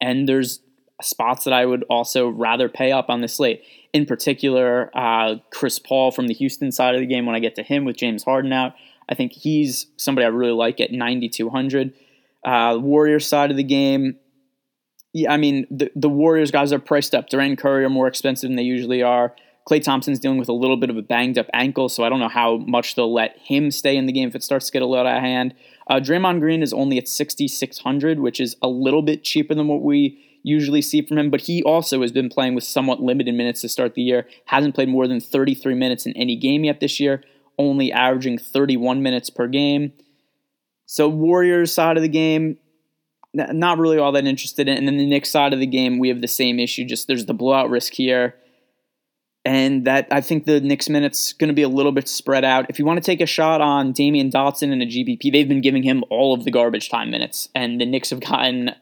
And 0.00 0.28
there's 0.28 0.60
spots 1.02 1.44
that 1.44 1.52
I 1.52 1.66
would 1.66 1.84
also 1.90 2.28
rather 2.28 2.68
pay 2.68 2.92
up 2.92 3.10
on 3.10 3.22
the 3.22 3.28
slate. 3.28 3.64
In 3.92 4.06
particular, 4.06 4.90
uh, 4.96 5.36
Chris 5.50 5.78
Paul 5.78 6.10
from 6.12 6.28
the 6.28 6.34
Houston 6.34 6.70
side 6.70 6.94
of 6.94 7.00
the 7.00 7.06
game, 7.06 7.26
when 7.26 7.34
I 7.34 7.40
get 7.40 7.56
to 7.56 7.62
him 7.62 7.84
with 7.84 7.96
James 7.96 8.22
Harden 8.22 8.52
out, 8.52 8.74
I 9.08 9.14
think 9.14 9.32
he's 9.32 9.86
somebody 9.96 10.24
I 10.24 10.28
really 10.28 10.52
like 10.52 10.80
at 10.80 10.92
9,200. 10.92 11.92
Uh, 12.44 12.78
Warriors 12.80 13.26
side 13.26 13.50
of 13.50 13.56
the 13.56 13.64
game, 13.64 14.16
yeah, 15.12 15.32
I 15.32 15.36
mean, 15.36 15.66
the, 15.70 15.90
the 15.96 16.08
Warriors 16.08 16.50
guys 16.50 16.72
are 16.72 16.78
priced 16.78 17.14
up. 17.14 17.28
Durant 17.28 17.58
Curry 17.58 17.84
are 17.84 17.90
more 17.90 18.06
expensive 18.06 18.48
than 18.48 18.56
they 18.56 18.62
usually 18.62 19.02
are. 19.02 19.34
Klay 19.68 19.82
Thompson's 19.82 20.18
dealing 20.18 20.38
with 20.38 20.48
a 20.48 20.54
little 20.54 20.76
bit 20.76 20.90
of 20.90 20.96
a 20.96 21.02
banged 21.02 21.36
up 21.36 21.46
ankle, 21.52 21.88
so 21.88 22.04
I 22.04 22.08
don't 22.08 22.20
know 22.20 22.28
how 22.28 22.58
much 22.58 22.94
they'll 22.94 23.12
let 23.12 23.36
him 23.38 23.70
stay 23.70 23.96
in 23.96 24.06
the 24.06 24.12
game 24.12 24.28
if 24.28 24.34
it 24.34 24.42
starts 24.42 24.66
to 24.66 24.72
get 24.72 24.82
a 24.82 24.86
little 24.86 25.06
out 25.06 25.16
of 25.16 25.22
hand. 25.22 25.54
Uh, 25.88 25.96
Draymond 25.96 26.40
Green 26.40 26.62
is 26.62 26.72
only 26.72 26.98
at 26.98 27.08
6,600, 27.08 28.20
which 28.20 28.40
is 28.40 28.56
a 28.62 28.68
little 28.68 29.02
bit 29.02 29.22
cheaper 29.22 29.54
than 29.54 29.68
what 29.68 29.82
we 29.82 30.24
usually 30.42 30.82
see 30.82 31.02
from 31.02 31.18
him, 31.18 31.30
but 31.30 31.42
he 31.42 31.62
also 31.62 32.00
has 32.02 32.12
been 32.12 32.28
playing 32.28 32.54
with 32.54 32.64
somewhat 32.64 33.00
limited 33.00 33.34
minutes 33.34 33.60
to 33.62 33.68
start 33.68 33.94
the 33.94 34.02
year. 34.02 34.26
Hasn't 34.46 34.74
played 34.74 34.88
more 34.88 35.06
than 35.06 35.20
33 35.20 35.74
minutes 35.74 36.06
in 36.06 36.16
any 36.16 36.36
game 36.36 36.64
yet 36.64 36.80
this 36.80 37.00
year, 37.00 37.22
only 37.58 37.92
averaging 37.92 38.38
31 38.38 39.02
minutes 39.02 39.30
per 39.30 39.46
game. 39.46 39.92
So, 40.86 41.08
Warriors 41.08 41.72
side 41.72 41.96
of 41.96 42.02
the 42.02 42.08
game, 42.08 42.58
not 43.32 43.78
really 43.78 43.98
all 43.98 44.12
that 44.12 44.26
interested 44.26 44.68
in. 44.68 44.76
And 44.76 44.88
then 44.88 44.96
the 44.96 45.06
Knicks 45.06 45.30
side 45.30 45.52
of 45.52 45.60
the 45.60 45.66
game, 45.66 45.98
we 45.98 46.08
have 46.08 46.20
the 46.20 46.28
same 46.28 46.58
issue. 46.58 46.84
Just 46.84 47.06
there's 47.06 47.26
the 47.26 47.34
blowout 47.34 47.70
risk 47.70 47.92
here. 47.92 48.34
And 49.44 49.86
that 49.86 50.08
I 50.10 50.20
think 50.20 50.44
the 50.44 50.60
Knicks 50.60 50.88
minutes 50.88 51.32
going 51.32 51.48
to 51.48 51.54
be 51.54 51.62
a 51.62 51.68
little 51.68 51.92
bit 51.92 52.08
spread 52.08 52.44
out. 52.44 52.66
If 52.68 52.78
you 52.78 52.84
want 52.84 52.98
to 52.98 53.06
take 53.06 53.20
a 53.20 53.26
shot 53.26 53.60
on 53.60 53.94
Damyean 53.94 54.30
Dotson 54.30 54.72
and 54.72 54.82
a 54.82 54.86
GPP, 54.86 55.32
they've 55.32 55.48
been 55.48 55.62
giving 55.62 55.82
him 55.82 56.04
all 56.10 56.34
of 56.34 56.44
the 56.44 56.50
garbage 56.50 56.90
time 56.90 57.10
minutes, 57.10 57.48
and 57.54 57.80
the 57.80 57.86
Knicks 57.86 58.10
have 58.10 58.20
gotten 58.20 58.72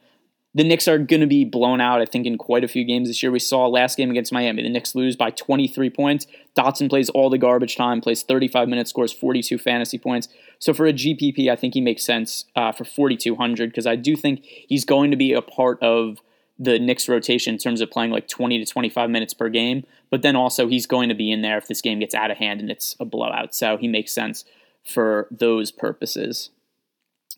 the 0.55 0.63
Knicks 0.63 0.87
are 0.87 0.97
going 0.97 1.21
to 1.21 1.27
be 1.27 1.45
blown 1.45 1.79
out, 1.79 2.01
I 2.01 2.05
think, 2.05 2.25
in 2.25 2.37
quite 2.37 2.63
a 2.63 2.67
few 2.67 2.83
games 2.83 3.07
this 3.07 3.21
year. 3.21 3.31
We 3.31 3.39
saw 3.39 3.67
last 3.67 3.97
game 3.97 4.09
against 4.09 4.33
Miami. 4.33 4.63
The 4.63 4.69
Knicks 4.69 4.95
lose 4.95 5.15
by 5.15 5.29
23 5.29 5.91
points. 5.91 6.25
Dotson 6.57 6.89
plays 6.89 7.09
all 7.09 7.29
the 7.29 7.37
garbage 7.37 7.75
time, 7.75 8.01
plays 8.01 8.23
35 8.23 8.67
minutes, 8.67 8.89
scores 8.89 9.13
42 9.13 9.59
fantasy 9.59 9.99
points. 9.99 10.27
So 10.57 10.73
for 10.73 10.87
a 10.87 10.93
GPP, 10.93 11.51
I 11.51 11.55
think 11.55 11.75
he 11.75 11.81
makes 11.81 12.03
sense 12.03 12.45
uh, 12.55 12.71
for 12.71 12.83
4,200 12.83 13.69
because 13.69 13.85
I 13.85 13.95
do 13.95 14.15
think 14.15 14.43
he's 14.43 14.85
going 14.85 15.11
to 15.11 15.17
be 15.17 15.33
a 15.33 15.41
part 15.41 15.81
of 15.83 16.17
the 16.57 16.79
Knicks 16.79 17.07
rotation 17.07 17.53
in 17.53 17.59
terms 17.59 17.79
of 17.79 17.91
playing 17.91 18.11
like 18.11 18.27
20 18.27 18.63
to 18.63 18.65
25 18.65 19.09
minutes 19.09 19.35
per 19.35 19.49
game. 19.49 19.85
But 20.09 20.23
then 20.23 20.35
also 20.35 20.67
he's 20.67 20.87
going 20.87 21.09
to 21.09 21.15
be 21.15 21.31
in 21.31 21.43
there 21.43 21.59
if 21.59 21.67
this 21.67 21.81
game 21.81 21.99
gets 21.99 22.15
out 22.15 22.31
of 22.31 22.37
hand 22.37 22.59
and 22.59 22.71
it's 22.71 22.95
a 22.99 23.05
blowout. 23.05 23.53
So 23.53 23.77
he 23.77 23.87
makes 23.87 24.11
sense 24.11 24.45
for 24.83 25.27
those 25.29 25.71
purposes. 25.71 26.49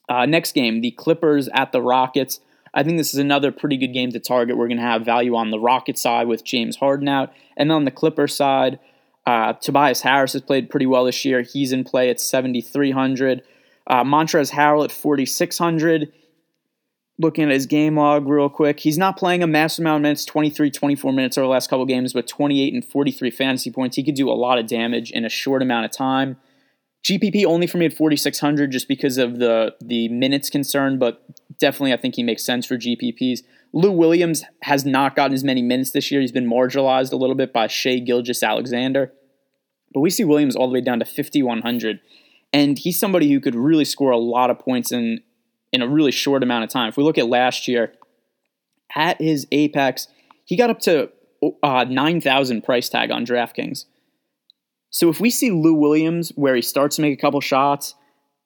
Uh, 0.07 0.25
next 0.25 0.53
game, 0.53 0.81
the 0.81 0.91
Clippers 0.91 1.49
at 1.49 1.71
the 1.71 1.81
Rockets. 1.81 2.39
I 2.73 2.83
think 2.83 2.97
this 2.97 3.13
is 3.13 3.19
another 3.19 3.51
pretty 3.51 3.77
good 3.77 3.93
game 3.93 4.11
to 4.11 4.19
target. 4.19 4.57
We're 4.57 4.67
going 4.67 4.77
to 4.77 4.83
have 4.83 5.03
value 5.03 5.35
on 5.35 5.51
the 5.51 5.59
Rocket 5.59 5.97
side 5.97 6.27
with 6.27 6.43
James 6.43 6.77
Harden 6.77 7.07
out. 7.07 7.33
And 7.57 7.69
then 7.69 7.75
on 7.75 7.85
the 7.85 7.91
Clipper 7.91 8.27
side, 8.27 8.79
uh, 9.25 9.53
Tobias 9.53 10.01
Harris 10.01 10.33
has 10.33 10.41
played 10.41 10.69
pretty 10.69 10.85
well 10.85 11.05
this 11.05 11.25
year. 11.25 11.41
He's 11.41 11.71
in 11.71 11.83
play 11.83 12.09
at 12.09 12.19
7,300. 12.19 13.43
Uh, 13.87 14.03
Montrezl 14.03 14.51
Harrell 14.51 14.83
at 14.83 14.91
4,600 14.91 16.11
looking 17.21 17.45
at 17.45 17.51
his 17.51 17.67
game 17.67 17.97
log 17.97 18.27
real 18.27 18.49
quick. 18.49 18.79
He's 18.79 18.97
not 18.97 19.17
playing 19.17 19.43
a 19.43 19.47
massive 19.47 19.83
amount 19.83 19.97
of 19.97 20.01
minutes, 20.01 20.25
23, 20.25 20.71
24 20.71 21.13
minutes 21.13 21.37
over 21.37 21.45
the 21.45 21.51
last 21.51 21.69
couple 21.69 21.85
games, 21.85 22.13
but 22.13 22.27
28 22.27 22.73
and 22.73 22.83
43 22.83 23.31
fantasy 23.31 23.71
points. 23.71 23.95
He 23.95 24.03
could 24.03 24.15
do 24.15 24.29
a 24.29 24.33
lot 24.33 24.57
of 24.57 24.67
damage 24.67 25.11
in 25.11 25.23
a 25.23 25.29
short 25.29 25.61
amount 25.61 25.85
of 25.85 25.91
time. 25.91 26.37
GPP 27.03 27.45
only 27.45 27.67
for 27.67 27.77
me 27.77 27.85
at 27.85 27.93
4,600 27.93 28.71
just 28.71 28.87
because 28.87 29.17
of 29.17 29.39
the, 29.39 29.75
the 29.81 30.07
minutes 30.09 30.49
concern, 30.49 30.99
but 30.99 31.23
definitely 31.59 31.93
I 31.93 31.97
think 31.97 32.15
he 32.15 32.23
makes 32.23 32.43
sense 32.43 32.65
for 32.65 32.77
GPPs. 32.77 33.39
Lou 33.73 33.91
Williams 33.91 34.43
has 34.63 34.85
not 34.85 35.15
gotten 35.15 35.33
as 35.33 35.43
many 35.43 35.61
minutes 35.61 35.91
this 35.91 36.11
year. 36.11 36.21
He's 36.21 36.31
been 36.31 36.49
marginalized 36.49 37.11
a 37.11 37.15
little 37.15 37.35
bit 37.35 37.53
by 37.53 37.67
Shai 37.67 37.99
Gilgeous-Alexander, 37.99 39.13
But 39.93 40.01
we 40.01 40.09
see 40.09 40.25
Williams 40.25 40.55
all 40.55 40.67
the 40.67 40.73
way 40.73 40.81
down 40.81 40.99
to 40.99 41.05
5,100. 41.05 42.01
And 42.53 42.77
he's 42.77 42.99
somebody 42.99 43.31
who 43.31 43.39
could 43.39 43.55
really 43.55 43.85
score 43.85 44.11
a 44.11 44.17
lot 44.17 44.49
of 44.49 44.59
points 44.59 44.91
in, 44.91 45.21
in 45.71 45.81
a 45.81 45.87
really 45.87 46.11
short 46.11 46.43
amount 46.43 46.65
of 46.65 46.69
time. 46.69 46.89
If 46.89 46.97
we 46.97 47.03
look 47.03 47.17
at 47.17 47.27
last 47.27 47.67
year, 47.67 47.93
at 48.95 49.21
his 49.21 49.47
apex, 49.51 50.07
he 50.45 50.57
got 50.57 50.69
up 50.69 50.79
to 50.81 51.09
uh, 51.63 51.85
9,000 51.85 52.61
price 52.61 52.89
tag 52.89 53.09
on 53.09 53.25
DraftKings. 53.25 53.85
So 54.91 55.09
if 55.09 55.19
we 55.19 55.29
see 55.29 55.51
Lou 55.51 55.73
Williams 55.73 56.31
where 56.35 56.55
he 56.55 56.61
starts 56.61 56.97
to 56.97 57.01
make 57.01 57.17
a 57.17 57.21
couple 57.21 57.41
shots, 57.41 57.95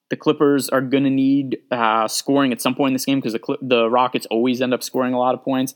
the 0.09 0.15
Clippers 0.15 0.69
are 0.69 0.81
going 0.81 1.03
to 1.03 1.09
need 1.09 1.57
uh, 1.71 2.07
scoring 2.07 2.51
at 2.51 2.61
some 2.61 2.75
point 2.75 2.89
in 2.89 2.93
this 2.93 3.05
game 3.05 3.19
because 3.19 3.33
the, 3.33 3.57
the 3.61 3.89
Rockets 3.89 4.27
always 4.27 4.61
end 4.61 4.73
up 4.73 4.83
scoring 4.83 5.13
a 5.13 5.19
lot 5.19 5.33
of 5.33 5.43
points. 5.43 5.73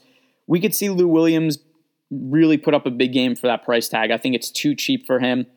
We 0.47 0.59
could 0.59 0.75
see 0.75 0.89
Lou 0.89 1.07
Williams 1.07 1.57
really 2.11 2.57
put 2.57 2.73
up 2.73 2.85
a 2.85 2.91
big 2.91 3.13
game 3.13 3.35
for 3.35 3.47
that 3.47 3.63
price 3.63 3.89
tag. 3.89 4.11
I 4.11 4.17
think 4.17 4.35
it's 4.35 4.51
too 4.51 4.75
cheap 4.75 5.05
for 5.05 5.19
him. 5.19 5.47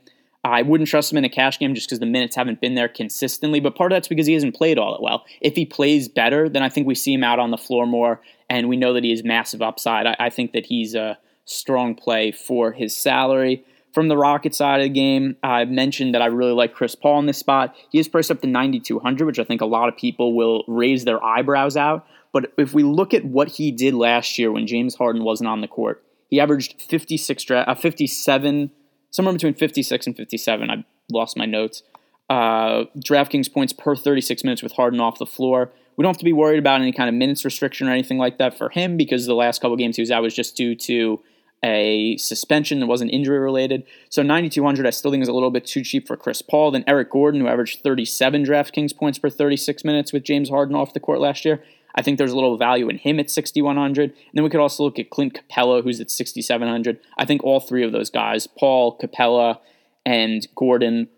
I 0.44 0.62
wouldn't 0.62 0.88
trust 0.88 1.12
him 1.12 1.18
in 1.18 1.24
a 1.24 1.28
cash 1.28 1.58
game 1.58 1.74
just 1.74 1.88
because 1.88 2.00
the 2.00 2.06
minutes 2.06 2.34
haven't 2.34 2.60
been 2.60 2.74
there 2.74 2.88
consistently. 2.88 3.60
But 3.60 3.76
part 3.76 3.92
of 3.92 3.96
that's 3.96 4.08
because 4.08 4.26
he 4.26 4.32
hasn't 4.32 4.56
played 4.56 4.78
all 4.78 4.92
that 4.92 5.02
well. 5.02 5.24
If 5.40 5.54
he 5.54 5.64
plays 5.64 6.08
better, 6.08 6.48
then 6.48 6.62
I 6.62 6.68
think 6.68 6.86
we 6.86 6.94
see 6.94 7.12
him 7.12 7.22
out 7.22 7.38
on 7.38 7.50
the 7.50 7.58
floor 7.58 7.86
more, 7.86 8.20
and 8.50 8.68
we 8.68 8.76
know 8.76 8.92
that 8.94 9.04
he 9.04 9.10
has 9.10 9.22
massive 9.22 9.62
upside. 9.62 10.06
I, 10.06 10.16
I 10.18 10.30
think 10.30 10.52
that 10.52 10.66
he's 10.66 10.94
a 10.94 11.18
strong 11.44 11.94
play 11.94 12.32
for 12.32 12.72
his 12.72 12.96
salary. 12.96 13.64
From 13.92 14.08
the 14.08 14.16
Rocket 14.16 14.54
side 14.54 14.80
of 14.80 14.84
the 14.84 14.90
game, 14.90 15.36
I've 15.42 15.68
mentioned 15.68 16.14
that 16.14 16.22
I 16.22 16.26
really 16.26 16.52
like 16.52 16.72
Chris 16.74 16.94
Paul 16.94 17.18
in 17.18 17.26
this 17.26 17.38
spot. 17.38 17.74
He 17.90 17.98
is 17.98 18.08
priced 18.08 18.30
up 18.30 18.40
to 18.40 18.46
9,200, 18.46 19.26
which 19.26 19.38
I 19.38 19.44
think 19.44 19.60
a 19.60 19.66
lot 19.66 19.88
of 19.88 19.96
people 19.96 20.34
will 20.34 20.64
raise 20.66 21.04
their 21.04 21.22
eyebrows 21.22 21.76
out. 21.76 22.06
But 22.32 22.52
if 22.56 22.72
we 22.72 22.82
look 22.82 23.12
at 23.12 23.24
what 23.24 23.48
he 23.48 23.70
did 23.70 23.92
last 23.92 24.38
year 24.38 24.50
when 24.50 24.66
James 24.66 24.94
Harden 24.94 25.24
wasn't 25.24 25.48
on 25.48 25.60
the 25.60 25.68
court, 25.68 26.02
he 26.30 26.40
averaged 26.40 26.80
56, 26.80 27.50
uh, 27.50 27.74
57 27.74 28.70
somewhere 29.10 29.34
between 29.34 29.54
56 29.54 30.06
and 30.06 30.16
57. 30.16 30.70
I 30.70 30.84
lost 31.10 31.36
my 31.36 31.44
notes. 31.44 31.82
Uh, 32.30 32.84
DraftKings 32.96 33.52
points 33.52 33.74
per 33.74 33.94
36 33.94 34.42
minutes 34.42 34.62
with 34.62 34.72
Harden 34.72 35.00
off 35.00 35.18
the 35.18 35.26
floor. 35.26 35.70
We 35.96 36.02
don't 36.02 36.14
have 36.14 36.18
to 36.18 36.24
be 36.24 36.32
worried 36.32 36.58
about 36.58 36.80
any 36.80 36.92
kind 36.92 37.10
of 37.10 37.14
minutes 37.14 37.44
restriction 37.44 37.86
or 37.86 37.92
anything 37.92 38.16
like 38.16 38.38
that 38.38 38.56
for 38.56 38.70
him 38.70 38.96
because 38.96 39.26
the 39.26 39.34
last 39.34 39.60
couple 39.60 39.76
games 39.76 39.96
he 39.96 40.02
was 40.02 40.10
out 40.10 40.22
was 40.22 40.34
just 40.34 40.56
due 40.56 40.74
to 40.76 41.20
a 41.64 42.16
suspension 42.16 42.80
that 42.80 42.86
wasn't 42.86 43.12
injury 43.12 43.38
related. 43.38 43.84
So 44.08 44.22
9,200 44.22 44.86
I 44.86 44.90
still 44.90 45.10
think 45.10 45.22
is 45.22 45.28
a 45.28 45.32
little 45.32 45.50
bit 45.50 45.64
too 45.64 45.82
cheap 45.82 46.06
for 46.06 46.16
Chris 46.16 46.42
Paul. 46.42 46.70
Then 46.70 46.84
Eric 46.86 47.10
Gordon, 47.10 47.40
who 47.40 47.48
averaged 47.48 47.82
37 47.82 48.44
DraftKings 48.44 48.96
points 48.96 49.18
per 49.18 49.30
36 49.30 49.84
minutes 49.84 50.12
with 50.12 50.24
James 50.24 50.50
Harden 50.50 50.74
off 50.74 50.94
the 50.94 51.00
court 51.00 51.20
last 51.20 51.44
year. 51.44 51.62
I 51.94 52.02
think 52.02 52.18
there's 52.18 52.32
a 52.32 52.34
little 52.34 52.56
value 52.56 52.88
in 52.88 52.98
him 52.98 53.20
at 53.20 53.30
6,100. 53.30 54.10
And 54.10 54.14
then 54.34 54.42
we 54.44 54.50
could 54.50 54.60
also 54.60 54.82
look 54.82 54.98
at 54.98 55.10
Clint 55.10 55.38
Capela, 55.48 55.82
who's 55.82 56.00
at 56.00 56.10
6,700. 56.10 56.98
I 57.18 57.24
think 57.24 57.44
all 57.44 57.60
three 57.60 57.84
of 57.84 57.92
those 57.92 58.10
guys, 58.10 58.46
Paul, 58.46 58.98
Capela, 58.98 59.58
and 60.04 60.46
Gordon, 60.56 61.08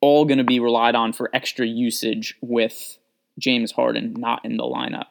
all 0.00 0.24
going 0.24 0.38
to 0.38 0.44
be 0.44 0.60
relied 0.60 0.94
on 0.94 1.12
for 1.12 1.30
extra 1.32 1.66
usage 1.66 2.36
with 2.40 2.98
James 3.38 3.72
Harden 3.72 4.14
not 4.14 4.44
in 4.44 4.56
the 4.56 4.64
lineup. 4.64 5.06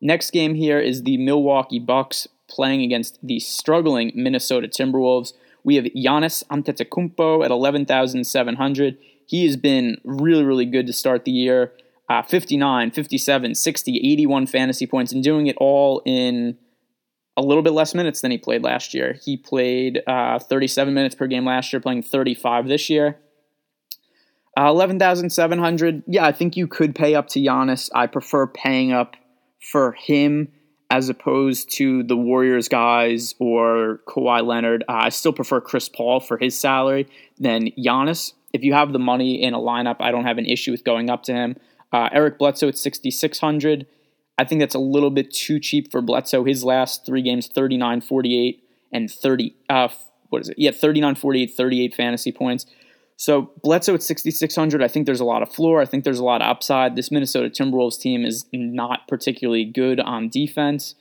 Next 0.00 0.30
game 0.30 0.54
here 0.54 0.78
is 0.78 1.02
the 1.02 1.16
Milwaukee 1.16 1.78
Bucks 1.78 2.28
playing 2.48 2.82
against 2.82 3.18
the 3.22 3.40
struggling 3.40 4.12
Minnesota 4.14 4.68
Timberwolves. 4.68 5.32
We 5.62 5.76
have 5.76 5.84
Giannis 5.86 6.44
Antetokounmpo 6.48 7.44
at 7.44 7.50
11,700. 7.50 8.98
He 9.26 9.46
has 9.46 9.56
been 9.56 9.96
really, 10.04 10.44
really 10.44 10.66
good 10.66 10.86
to 10.86 10.92
start 10.92 11.24
the 11.24 11.32
year 11.32 11.72
uh, 12.08 12.22
59, 12.22 12.90
57, 12.90 13.54
60, 13.54 13.96
81 13.96 14.46
fantasy 14.46 14.86
points, 14.86 15.12
and 15.12 15.22
doing 15.22 15.46
it 15.46 15.56
all 15.58 16.02
in 16.04 16.58
a 17.36 17.42
little 17.42 17.62
bit 17.62 17.72
less 17.72 17.94
minutes 17.94 18.20
than 18.20 18.30
he 18.30 18.38
played 18.38 18.62
last 18.62 18.94
year. 18.94 19.16
He 19.24 19.36
played 19.36 20.02
uh, 20.06 20.38
37 20.38 20.92
minutes 20.92 21.14
per 21.14 21.26
game 21.26 21.46
last 21.46 21.72
year, 21.72 21.80
playing 21.80 22.02
35 22.02 22.68
this 22.68 22.90
year. 22.90 23.18
Uh, 24.56 24.68
11,700. 24.68 26.04
Yeah, 26.06 26.24
I 26.24 26.32
think 26.32 26.56
you 26.56 26.68
could 26.68 26.94
pay 26.94 27.14
up 27.14 27.26
to 27.28 27.40
Giannis. 27.40 27.90
I 27.94 28.06
prefer 28.06 28.46
paying 28.46 28.92
up 28.92 29.16
for 29.60 29.92
him 29.92 30.48
as 30.90 31.08
opposed 31.08 31.70
to 31.72 32.02
the 32.02 32.16
Warriors 32.16 32.68
guys 32.68 33.34
or 33.38 34.00
Kawhi 34.06 34.44
Leonard. 34.46 34.84
Uh, 34.88 34.92
I 34.92 35.08
still 35.08 35.32
prefer 35.32 35.60
Chris 35.60 35.88
Paul 35.88 36.20
for 36.20 36.36
his 36.38 36.58
salary 36.58 37.08
than 37.38 37.70
Giannis. 37.72 38.34
If 38.52 38.62
you 38.62 38.74
have 38.74 38.92
the 38.92 38.98
money 38.98 39.42
in 39.42 39.54
a 39.54 39.58
lineup, 39.58 39.96
I 40.00 40.10
don't 40.10 40.24
have 40.24 40.38
an 40.38 40.46
issue 40.46 40.70
with 40.70 40.84
going 40.84 41.10
up 41.10 41.24
to 41.24 41.32
him. 41.32 41.56
Uh, 41.92 42.08
Eric 42.12 42.38
Bledsoe 42.38 42.68
at 42.68 42.78
6,600. 42.78 43.86
I 44.38 44.44
think 44.44 44.60
that's 44.60 44.74
a 44.74 44.80
little 44.80 45.10
bit 45.10 45.32
too 45.32 45.60
cheap 45.60 45.90
for 45.90 46.00
Bledsoe. 46.00 46.44
His 46.44 46.64
last 46.64 47.06
three 47.06 47.22
games, 47.22 47.48
39, 47.48 48.00
48, 48.00 48.64
and 48.92 49.10
30. 49.10 49.54
Uh, 49.68 49.88
what 50.28 50.42
is 50.42 50.48
it? 50.48 50.58
Yeah, 50.58 50.72
39, 50.72 51.14
48, 51.14 51.54
38 51.54 51.94
fantasy 51.94 52.32
points. 52.32 52.66
So 53.16 53.52
Bledsoe 53.62 53.94
at 53.94 54.02
6,600, 54.02 54.82
I 54.82 54.88
think 54.88 55.06
there's 55.06 55.20
a 55.20 55.24
lot 55.24 55.42
of 55.42 55.52
floor. 55.52 55.80
I 55.80 55.86
think 55.86 56.04
there's 56.04 56.18
a 56.18 56.24
lot 56.24 56.42
of 56.42 56.48
upside. 56.48 56.96
This 56.96 57.10
Minnesota 57.10 57.48
Timberwolves 57.48 57.98
team 57.98 58.24
is 58.24 58.46
not 58.52 59.06
particularly 59.06 59.64
good 59.64 60.00
on 60.00 60.28
defense. 60.28 60.94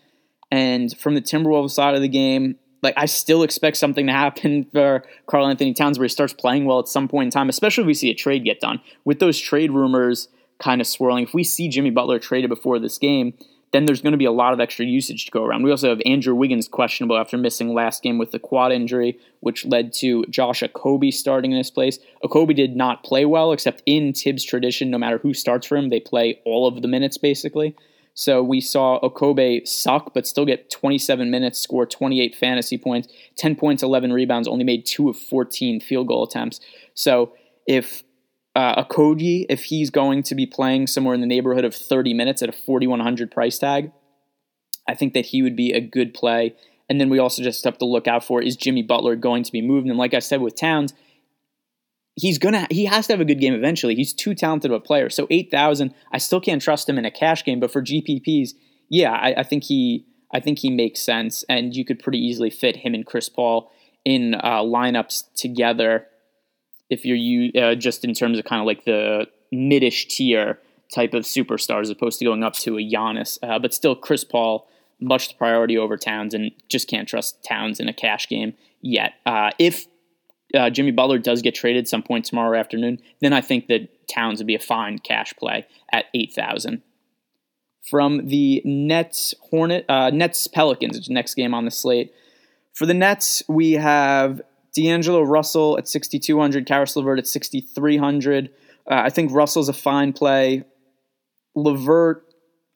And 0.51 0.96
from 0.98 1.15
the 1.15 1.22
Timberwolves 1.22 1.72
side 1.72 1.96
of 1.96 2.01
the 2.01 2.08
game, 2.08 2.55
like 2.84 2.93
I 2.98 3.08
still 3.08 3.41
expect 3.41 3.77
something 3.77 4.05
to 4.08 4.13
happen 4.13 4.65
for 4.74 5.03
Karl-Anthony 5.25 5.74
Towns 5.74 5.98
where 5.98 6.05
he 6.05 6.10
starts 6.10 6.34
playing 6.34 6.65
well 6.65 6.79
at 6.79 6.88
some 6.88 7.08
point 7.08 7.27
in 7.27 7.32
time, 7.32 7.50
especially 7.50 7.84
if 7.84 7.88
we 7.88 7.93
see 7.96 8.12
a 8.12 8.15
trade 8.15 8.46
get 8.46 8.60
done. 8.60 8.79
With 9.05 9.20
those 9.20 9.39
trade 9.39 9.72
rumors– 9.72 10.27
kind 10.63 10.82
of 10.82 10.88
swirling. 10.88 11.25
If 11.25 11.34
we 11.34 11.43
see 11.43 11.67
Jimmy 11.67 11.89
Butler 11.89 12.20
traded 12.20 12.50
before 12.50 12.79
this 12.79 12.98
game, 12.98 13.34
then 13.74 13.86
there's 13.86 14.01
going 14.01 14.12
to 14.13 14.18
be 14.18 14.25
a 14.25 14.32
lot 14.32 14.53
of 14.53 14.60
extra 14.60 14.86
usage 14.86 15.25
to 15.25 15.32
go 15.32 15.44
around. 15.44 15.63
We 15.63 15.72
also 15.72 15.89
have 15.89 16.01
Andrew 16.06 16.36
Wiggins 16.36 16.68
questionable 16.68 17.18
after 17.18 17.38
missing 17.38 17.74
last 17.74 18.03
game 18.03 18.20
with 18.20 18.32
the 18.32 18.39
quad 18.39 18.72
injury, 18.72 19.20
which 19.39 19.65
led 19.65 19.92
to 19.94 20.24
Josh 20.25 20.62
Okogie 20.62 21.12
starting 21.12 21.51
in 21.51 21.58
his 21.58 21.72
place. 21.72 21.98
Okogie 22.24 22.56
did 22.56 22.75
not 22.75 23.03
play 23.03 23.25
well, 23.25 23.51
except 23.51 23.82
in 23.88 24.13
Thibs 24.13 24.44
tradition, 24.44 24.92
no 24.92 25.00
matter 25.00 25.18
who 25.18 25.34
starts 25.34 25.65
for 25.65 25.75
him, 25.75 25.89
they 25.89 26.00
play 26.00 26.39
all 26.46 26.68
of 26.68 26.82
the 26.84 26.88
minutes 26.88 27.18
basically. 27.18 27.75
So 28.13 28.44
we 28.44 28.62
saw 28.62 29.00
Okogie 29.01 29.68
suck, 29.68 30.13
but 30.13 30.27
still 30.27 30.46
get 30.46 30.70
27 30.70 31.32
minutes, 31.32 31.60
score 31.60 31.88
28 31.88 32.36
fantasy 32.36 32.77
points, 32.77 33.08
10 33.38 33.56
points, 33.56 33.82
11 33.82 34.13
rebounds, 34.13 34.48
only 34.48 34.63
made 34.63 34.86
two 34.86 35.10
of 35.10 35.18
14 35.18 35.80
field 35.80 36.08
goal 36.08 36.24
attempts. 36.24 36.60
So 36.94 37.34
if 37.65 38.03
uh, 38.55 38.83
Okogie, 38.83 39.45
if 39.50 39.65
he's 39.65 39.89
going 39.89 40.24
to 40.24 40.36
be 40.36 40.45
playing 40.45 40.88
somewhere 40.88 41.15
in 41.15 41.22
the 41.22 41.27
neighborhood 41.27 41.65
of 41.65 41.74
30 41.74 42.13
minutes 42.13 42.41
at 42.41 42.50
a 42.50 42.53
4,100 42.53 43.31
price 43.31 43.57
tag, 43.57 43.91
I 44.88 44.93
think 44.93 45.13
that 45.13 45.27
he 45.27 45.41
would 45.41 45.55
be 45.55 45.72
a 45.72 45.81
good 45.81 46.13
play. 46.13 46.55
And 46.89 47.00
then 47.00 47.10
we 47.10 47.19
also 47.19 47.41
just 47.41 47.63
have 47.63 47.77
to 47.79 47.86
look 47.86 48.07
out 48.07 48.24
for 48.24 48.41
is 48.41 48.55
Jimmy 48.55 48.83
Butler 48.83 49.15
going 49.15 49.43
to 49.43 49.51
be 49.51 49.62
moved? 49.62 49.88
And 49.88 49.98
like 49.98 50.13
I 50.13 50.19
said 50.19 50.41
with 50.41 50.55
Towns, 50.55 50.93
he's 52.15 52.38
gonna 52.38 52.67
he 52.69 52.86
has 52.86 53.07
to 53.07 53.13
have 53.13 53.22
a 53.22 53.25
good 53.25 53.39
game 53.39 53.53
eventually. 53.53 53.95
He's 53.95 54.13
too 54.13 54.36
talented 54.36 54.69
of 54.69 54.77
a 54.77 54.79
player. 54.79 55.10
So 55.10 55.25
8,000, 55.29 55.93
I 56.12 56.17
still 56.17 56.41
can't 56.41 56.62
trust 56.62 56.88
him 56.88 56.98
in 56.98 57.05
a 57.05 57.12
cash 57.12 57.43
game, 57.43 57.60
but 57.60 57.72
for 57.72 57.81
GPPs, 57.81 58.51
yeah, 58.89 59.13
I, 59.13 59.36
I 59.38 59.43
think 59.43 59.63
he 59.63 60.05
I 60.33 60.39
think 60.39 60.60
he 60.60 60.69
makes 60.69 61.00
sense, 61.00 61.43
and 61.48 61.75
you 61.75 61.86
could 61.86 62.00
pretty 62.00 62.17
easily 62.17 62.50
fit 62.50 62.77
him 62.77 62.93
and 62.93 63.05
Chris 63.05 63.29
Paul 63.29 63.72
in 64.03 64.36
uh, 64.36 64.62
lineups 64.62 65.31
together 65.36 66.07
if 66.90 67.06
you're 67.06 67.18
you 67.18 67.52
uh, 67.60 67.75
just 67.75 68.04
in 68.04 68.13
terms 68.13 68.38
of 68.40 68.46
kind 68.46 68.60
of 68.60 68.66
like 68.66 68.86
the 68.86 69.28
midish 69.52 70.08
tier 70.08 70.60
type 70.94 71.13
of 71.13 71.24
superstar 71.24 71.82
as 71.82 71.90
opposed 71.90 72.20
to 72.20 72.25
going 72.25 72.44
up 72.44 72.54
to 72.54 72.78
a 72.78 72.82
Giannis. 72.82 73.40
Uh, 73.42 73.60
but 73.60 73.74
still, 73.74 73.96
Chris 73.96 74.24
Paul 74.24 74.68
much 75.00 75.28
the 75.30 75.36
priority 75.36 75.78
over 75.78 75.98
Towns, 75.98 76.34
and 76.34 76.52
just 76.70 76.88
can't 76.88 77.08
trust 77.08 77.44
Towns 77.44 77.80
in 77.80 77.90
a 77.90 77.94
cash 77.94 78.28
game 78.30 78.54
yet. 78.82 79.13
Uh, 79.25 79.50
if 79.60 79.86
uh, 80.56 80.70
Jimmy 80.70 80.92
Butler 80.92 81.18
does 81.18 81.42
get 81.42 81.56
traded 81.56 81.88
some 81.88 82.04
point 82.04 82.25
tomorrow 82.25 82.58
afternoon, 82.58 83.00
then 83.20 83.34
I 83.34 83.42
think 83.42 83.68
that 83.68 84.08
Towns 84.08 84.40
would 84.40 84.48
be 84.48 84.56
a 84.56 84.60
fine 84.60 85.00
cash 85.00 85.34
play 85.34 85.66
at 85.92 86.06
eight 86.13 86.32
thousand. 86.34 86.84
from 87.90 88.28
the 88.28 88.62
Nets 88.66 89.34
Hornet 89.50 89.86
uh, 89.90 90.10
Nets 90.10 90.48
Pelicans, 90.48 90.96
which 90.96 91.06
is 91.06 91.10
next 91.10 91.36
game 91.36 91.54
on 91.54 91.66
the 91.66 91.72
slate. 91.72 92.13
For 92.74 92.86
the 92.86 92.94
Nets, 92.94 93.44
we 93.48 93.74
have 93.74 94.42
D'Angelo 94.75 95.22
Russell 95.22 95.77
at 95.77 95.88
6,200, 95.88 96.65
Caris 96.65 96.96
LeVert 96.96 97.20
at 97.20 97.27
6,300. 97.27 98.50
Uh, 98.89 98.94
I 98.96 99.10
think 99.10 99.32
Russell's 99.32 99.70
a 99.70 99.74
fine 99.74 100.13
play. 100.13 100.63
LeVert, 101.56 102.25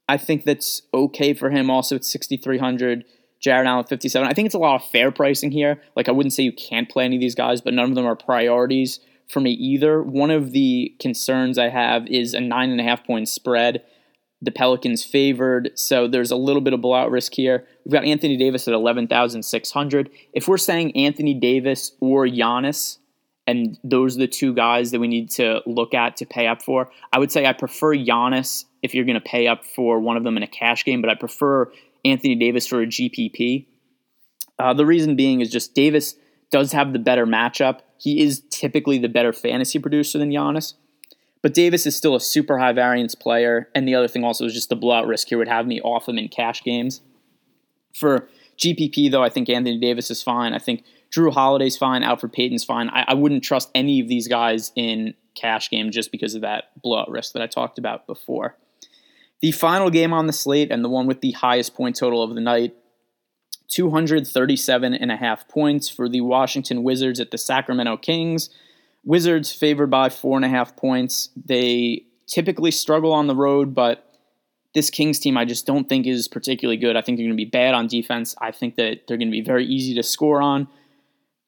I 0.08 0.18
think 0.18 0.44
that's 0.44 0.84
okay 0.94 1.34
for 1.34 1.50
him 1.50 1.70
also 1.70 1.96
at 1.96 2.06
6,300. 2.06 3.04
Jarrett 3.40 3.68
Allen 3.68 3.86
57. 3.86 4.28
I 4.28 4.34
think 4.34 4.48
it's 4.48 4.56
a 4.56 4.60
lot 4.60 4.82
of 4.82 4.90
fair 4.90 5.12
pricing 5.12 5.52
here. 5.52 5.82
Like 5.96 6.10
I 6.10 6.12
wouldn't 6.12 6.34
say 6.34 6.44
you 6.44 6.52
can't 6.52 6.90
play 6.90 7.06
any 7.06 7.18
of 7.18 7.22
these 7.22 7.36
guys, 7.36 7.62
but 7.62 7.74
none 7.74 7.90
of 7.90 7.96
them 7.96 8.06
are 8.06 8.16
priorities 8.16 9.00
for 9.28 9.40
me 9.40 9.52
either. 9.52 10.02
One 10.02 10.32
of 10.32 10.52
the 10.52 10.96
concerns 11.00 11.58
I 11.58 11.70
have 11.70 12.08
is 12.08 12.34
a 12.34 12.40
nine 12.40 12.72
and 12.72 12.80
a 12.80 12.84
half 12.84 13.06
point 13.06 13.30
spread. 13.30 13.84
The 14.42 14.52
Pelicans 14.52 15.04
favored, 15.04 15.72
so 15.74 16.08
there's 16.08 16.30
a 16.30 16.36
little 16.36 16.62
bit 16.62 16.74
of 16.74 16.82
blowout 16.82 17.10
risk 17.10 17.34
here. 17.34 17.66
We've 17.84 17.94
got 17.94 18.06
Anthony 18.06 18.38
Davis 18.38 18.68
at 18.68 18.74
11,600. 18.74 20.10
If 20.34 20.48
we're 20.48 20.58
saying 20.58 20.96
Anthony 20.96 21.34
Davis 21.34 21.94
or 22.00 22.28
Giannis, 22.28 23.00
and 23.48 23.80
those 23.84 24.16
are 24.16 24.20
the 24.20 24.28
two 24.28 24.54
guys 24.54 24.92
that 24.92 25.00
we 25.00 25.08
need 25.08 25.32
to 25.32 25.62
look 25.66 25.94
at 25.94 26.18
to 26.18 26.26
pay 26.26 26.46
up 26.46 26.62
for, 26.62 26.92
I 27.12 27.18
would 27.18 27.32
say 27.32 27.46
I 27.46 27.54
prefer 27.54 27.96
Giannis 27.96 28.66
if 28.84 28.94
you're 28.94 29.06
going 29.06 29.20
to 29.20 29.22
pay 29.22 29.48
up 29.48 29.66
for 29.66 30.00
one 30.00 30.18
of 30.18 30.24
them 30.24 30.38
in 30.38 30.44
a 30.44 30.48
cash 30.48 30.86
game, 30.86 31.02
but 31.02 31.10
I 31.10 31.16
prefer 31.16 31.72
Anthony 32.06 32.36
Davis 32.36 32.68
for 32.68 32.82
a 32.82 32.86
GPP. 32.86 33.66
Uh, 34.60 34.74
the 34.74 34.86
reason 34.86 35.16
being 35.16 35.42
is 35.42 35.50
just 35.50 35.74
Davis 35.74 36.16
does 36.52 36.72
have 36.74 36.94
the 36.94 37.00
better 37.00 37.26
matchup. 37.26 37.80
He 37.98 38.22
is 38.22 38.44
typically 38.50 38.98
the 39.00 39.10
better 39.10 39.34
fantasy 39.34 39.80
producer 39.80 40.18
than 40.18 40.30
Giannis. 40.30 40.74
But 41.48 41.54
Davis 41.54 41.86
is 41.86 41.96
still 41.96 42.14
a 42.14 42.20
super 42.20 42.58
high 42.58 42.74
variance 42.74 43.16
player. 43.16 43.70
And 43.74 43.88
the 43.88 43.96
other 43.96 44.10
thing 44.10 44.26
also 44.26 44.44
is 44.44 44.54
just 44.54 44.68
the 44.68 44.76
blowout 44.76 45.08
risk 45.08 45.30
here 45.30 45.38
would 45.38 45.48
have 45.48 45.66
me 45.66 45.80
off 45.80 46.10
him 46.10 46.18
in 46.18 46.28
cash 46.28 46.62
games. 46.62 47.00
For 47.94 48.28
GPP, 48.58 49.10
though, 49.10 49.24
I 49.24 49.30
think 49.30 49.48
Anthony 49.48 49.80
Davis 49.80 50.12
is 50.12 50.22
fine. 50.22 50.54
I 50.54 50.60
think 50.60 50.84
Jrue 51.10 51.32
Holiday's 51.32 51.78
fine. 51.78 52.02
Elfrid 52.02 52.34
Payton's 52.34 52.66
fine. 52.66 52.90
I, 52.90 53.06
I 53.08 53.14
wouldn't 53.14 53.46
trust 53.46 53.72
any 53.74 54.02
of 54.02 54.10
these 54.10 54.28
guys 54.28 54.74
in 54.76 55.14
cash 55.36 55.70
game 55.70 55.90
just 55.90 56.12
because 56.12 56.36
of 56.36 56.42
that 56.42 56.66
blowout 56.84 57.10
risk 57.10 57.32
that 57.32 57.42
I 57.42 57.48
talked 57.48 57.80
about 57.80 58.08
before. 58.08 58.58
The 59.40 59.54
final 59.54 59.90
game 59.90 60.12
on 60.12 60.28
the 60.28 60.34
slate 60.34 60.70
and 60.70 60.84
the 60.84 60.90
one 60.90 61.08
with 61.08 61.22
the 61.22 61.32
highest 61.32 61.76
point 61.76 61.96
total 61.96 62.24
of 62.24 62.36
the 62.36 62.42
night 62.42 62.76
237 63.70 64.94
and 64.94 65.12
a 65.14 65.16
half 65.16 65.48
points 65.48 65.88
for 65.88 66.10
the 66.10 66.20
Washington 66.20 66.84
Wizards 66.84 67.22
at 67.22 67.32
the 67.32 67.38
Sacramento 67.38 67.96
Kings. 67.96 68.50
Wizards 69.08 69.54
favored 69.54 69.90
by 69.90 70.10
four 70.10 70.36
and 70.36 70.44
a 70.44 70.50
half 70.50 70.76
points. 70.76 71.30
They 71.38 72.04
typically 72.28 72.72
struggle 72.72 73.14
on 73.14 73.28
the 73.28 73.36
road, 73.36 73.74
but 73.74 74.04
this 74.74 74.90
Kings 74.90 75.18
team 75.18 75.38
I 75.38 75.46
just 75.46 75.66
don't 75.66 75.88
think 75.88 76.06
is 76.06 76.28
particularly 76.28 76.76
good. 76.76 76.98
I 76.98 77.02
think 77.02 77.18
they're 77.18 77.26
going 77.26 77.38
to 77.38 77.44
be 77.44 77.50
bad 77.50 77.74
on 77.74 77.88
defense. 77.88 78.36
I 78.42 78.52
think 78.52 78.76
that 78.76 79.08
they're 79.08 79.16
going 79.16 79.30
to 79.30 79.32
be 79.32 79.42
very 79.42 79.66
easy 79.66 79.96
to 79.96 80.04
score 80.04 80.42
on. 80.42 80.68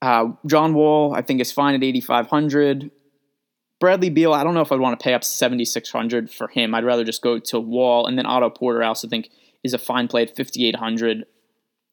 Uh, 0.02 0.30
John 0.48 0.74
Wall, 0.74 1.14
I 1.14 1.22
think, 1.22 1.42
is 1.42 1.52
fine 1.52 1.76
at 1.76 1.84
8,500. 1.84 2.92
Bradley 3.82 4.10
Beal, 4.10 4.34
I 4.34 4.46
don't 4.46 4.54
know 4.54 4.62
if 4.62 4.72
I'd 4.72 4.80
want 4.80 4.98
to 4.98 5.04
pay 5.04 5.14
up 5.14 5.26
7,600 5.26 6.32
for 6.32 6.48
him. 6.48 6.74
I'd 6.74 6.86
rather 6.86 7.04
just 7.04 7.22
go 7.22 7.40
to 7.40 7.60
Wall. 7.60 8.08
And 8.08 8.18
then 8.18 8.26
Otto 8.26 8.52
Porter, 8.52 8.82
I 8.82 8.88
also 8.88 9.10
think, 9.10 9.32
is 9.66 9.74
a 9.74 9.78
fine 9.78 10.08
play 10.08 10.22
at 10.22 10.36
5,800. 10.36 11.26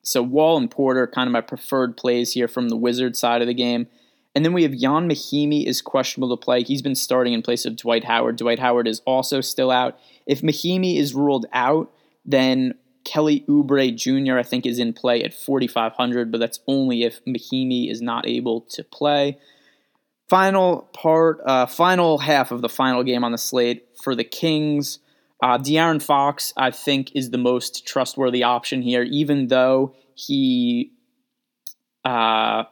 So 0.05 0.23
Wall 0.23 0.59
and 0.59 0.71
Porter, 0.71 1.09
kind 1.09 1.27
of 1.27 1.33
my 1.33 1.41
preferred 1.41 1.97
plays 1.97 2.35
here 2.35 2.47
from 2.47 2.69
the 2.69 2.77
Wizard 2.77 3.17
side 3.17 3.41
of 3.41 3.49
the 3.49 3.55
game. 3.55 3.89
And 4.37 4.45
then 4.45 4.52
we 4.52 4.64
have 4.64 4.75
Ian 4.75 5.09
Mahinmi 5.09 5.66
is 5.66 5.81
questionable 5.81 6.37
to 6.37 6.45
play. 6.45 6.62
He's 6.62 6.83
been 6.83 6.95
starting 6.95 7.33
in 7.33 7.40
place 7.40 7.64
of 7.64 7.75
Dwight 7.75 8.05
Howard. 8.05 8.37
Dwight 8.37 8.59
Howard 8.59 8.87
is 8.87 9.00
also 9.07 9.40
still 9.40 9.71
out. 9.71 9.99
If 10.26 10.43
Mahinmi 10.43 10.99
is 10.99 11.14
ruled 11.14 11.47
out, 11.55 11.90
then 12.26 12.75
Kelly 13.07 13.47
Oubre 13.49 13.97
Jr. 13.97 14.37
I 14.37 14.43
think 14.43 14.66
is 14.66 14.78
in 14.78 14.93
play 14.93 15.23
at 15.23 15.33
4,500, 15.33 16.31
but 16.31 16.37
that's 16.37 16.61
only 16.66 17.05
if 17.05 17.25
Mahinmi 17.25 17.90
is 17.90 18.02
not 18.02 18.28
able 18.28 18.61
to 18.73 18.85
play. 18.85 19.38
Final 20.28 20.90
part, 20.93 21.40
uh, 21.47 21.64
final 21.64 22.19
half 22.19 22.50
of 22.50 22.61
the 22.61 22.69
final 22.69 23.02
game 23.05 23.25
on 23.25 23.33
the 23.33 23.38
slate 23.38 23.87
for 24.02 24.14
the 24.14 24.25
Kings. 24.25 24.99
Uh, 25.43 25.57
De'Aaron 25.57 26.02
Fox, 26.02 26.52
I 26.59 26.73
think, 26.73 27.16
is 27.16 27.31
the 27.31 27.38
most 27.38 27.87
trustworthy 27.87 28.43
option 28.43 28.82
here, 28.82 29.02
even 29.02 29.47
though 29.47 29.95
he. 30.15 30.93
Uh, 32.04 32.65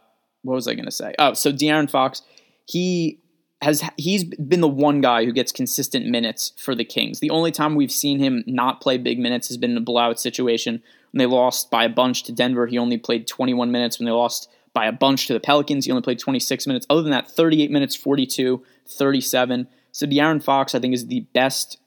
what 0.44 0.54
was 0.54 0.68
I 0.68 0.74
going 0.74 0.84
to 0.84 0.92
say? 0.92 1.14
Oh, 1.18 1.34
so 1.34 1.52
De'Aaron 1.52 1.90
Fox, 1.90 2.22
he 2.66 3.18
has 3.62 3.82
he's 3.96 4.24
been 4.24 4.60
the 4.60 4.68
one 4.68 5.00
guy 5.00 5.24
who 5.24 5.32
gets 5.32 5.50
consistent 5.50 6.06
minutes 6.06 6.52
for 6.56 6.74
the 6.74 6.84
Kings. 6.84 7.20
The 7.20 7.30
only 7.30 7.50
time 7.50 7.74
we've 7.74 7.90
seen 7.90 8.18
him 8.18 8.44
not 8.46 8.80
play 8.80 8.98
big 8.98 9.18
minutes 9.18 9.48
has 9.48 9.56
been 9.56 9.72
in 9.72 9.76
a 9.76 9.80
blowout 9.80 10.20
situation 10.20 10.82
when 11.10 11.18
they 11.18 11.26
lost 11.26 11.70
by 11.70 11.84
a 11.84 11.88
bunch 11.88 12.24
to 12.24 12.32
Denver. 12.32 12.66
He 12.66 12.78
only 12.78 12.98
played 12.98 13.26
21 13.26 13.72
minutes 13.72 13.98
when 13.98 14.06
they 14.06 14.12
lost 14.12 14.50
by 14.74 14.86
a 14.86 14.92
bunch 14.92 15.26
to 15.28 15.32
the 15.32 15.40
Pelicans. 15.40 15.86
He 15.86 15.92
only 15.92 16.02
played 16.02 16.18
26 16.18 16.66
minutes. 16.66 16.86
Other 16.90 17.02
than 17.02 17.12
that, 17.12 17.30
38 17.30 17.70
minutes, 17.70 17.96
42, 17.96 18.62
37. 18.86 19.66
So 19.92 20.06
De'Aaron 20.06 20.42
Fox, 20.42 20.74
I 20.74 20.80
think, 20.80 20.92
is 20.92 21.06
the 21.06 21.20
best 21.32 21.78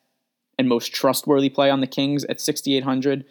and 0.57 0.67
most 0.67 0.93
trustworthy 0.93 1.49
play 1.49 1.69
on 1.69 1.81
the 1.81 1.87
Kings 1.87 2.23
at 2.25 2.41
6,800. 2.41 3.25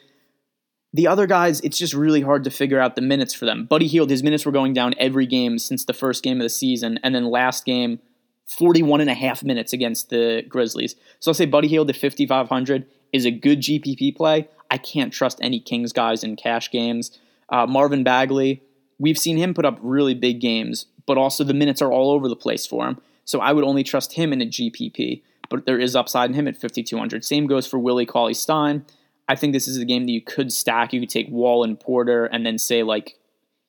The 0.96 1.08
other 1.08 1.26
guys, 1.26 1.60
it's 1.60 1.76
just 1.76 1.92
really 1.92 2.22
hard 2.22 2.42
to 2.44 2.50
figure 2.50 2.80
out 2.80 2.96
the 2.96 3.02
minutes 3.02 3.34
for 3.34 3.44
them. 3.44 3.66
Buddy 3.66 3.86
Hield, 3.86 4.08
his 4.08 4.22
minutes 4.22 4.46
were 4.46 4.52
going 4.52 4.72
down 4.72 4.94
every 4.96 5.26
game 5.26 5.58
since 5.58 5.84
the 5.84 5.92
first 5.92 6.22
game 6.22 6.38
of 6.38 6.42
the 6.42 6.48
season, 6.48 6.98
and 7.02 7.14
then 7.14 7.26
last 7.26 7.66
game, 7.66 7.98
41 8.46 9.02
and 9.02 9.10
a 9.10 9.14
half 9.14 9.44
minutes 9.44 9.74
against 9.74 10.08
the 10.08 10.42
Grizzlies. 10.48 10.96
So 11.20 11.30
I'll 11.30 11.34
say 11.34 11.44
Buddy 11.44 11.68
Hield 11.68 11.90
at 11.90 11.96
5,500 11.96 12.86
is 13.12 13.26
a 13.26 13.30
good 13.30 13.60
GPP 13.60 14.16
play. 14.16 14.48
I 14.70 14.78
can't 14.78 15.12
trust 15.12 15.38
any 15.42 15.60
Kings 15.60 15.92
guys 15.92 16.24
in 16.24 16.34
cash 16.34 16.70
games. 16.70 17.18
Uh, 17.50 17.66
Marvin 17.66 18.02
Bagley, 18.02 18.62
we've 18.98 19.18
seen 19.18 19.36
him 19.36 19.52
put 19.52 19.66
up 19.66 19.78
really 19.82 20.14
big 20.14 20.40
games, 20.40 20.86
but 21.04 21.18
also 21.18 21.44
the 21.44 21.52
minutes 21.52 21.82
are 21.82 21.92
all 21.92 22.10
over 22.10 22.26
the 22.26 22.34
place 22.34 22.66
for 22.66 22.88
him. 22.88 23.02
So 23.26 23.40
I 23.40 23.52
would 23.52 23.64
only 23.64 23.84
trust 23.84 24.14
him 24.14 24.32
in 24.32 24.40
a 24.40 24.46
GPP, 24.46 25.20
but 25.50 25.66
there 25.66 25.78
is 25.78 25.94
upside 25.94 26.30
in 26.30 26.36
him 26.36 26.48
at 26.48 26.56
5,200. 26.56 27.22
Same 27.22 27.46
goes 27.46 27.66
for 27.66 27.78
Willie 27.78 28.06
Cauley 28.06 28.32
Stein. 28.32 28.86
I 29.28 29.34
think 29.34 29.52
this 29.52 29.68
is 29.68 29.76
a 29.76 29.84
game 29.84 30.06
that 30.06 30.12
you 30.12 30.20
could 30.20 30.52
stack. 30.52 30.92
You 30.92 31.00
could 31.00 31.10
take 31.10 31.28
Wall 31.28 31.64
and 31.64 31.78
Porter 31.78 32.26
and 32.26 32.46
then 32.46 32.58
say 32.58 32.82
like 32.82 33.16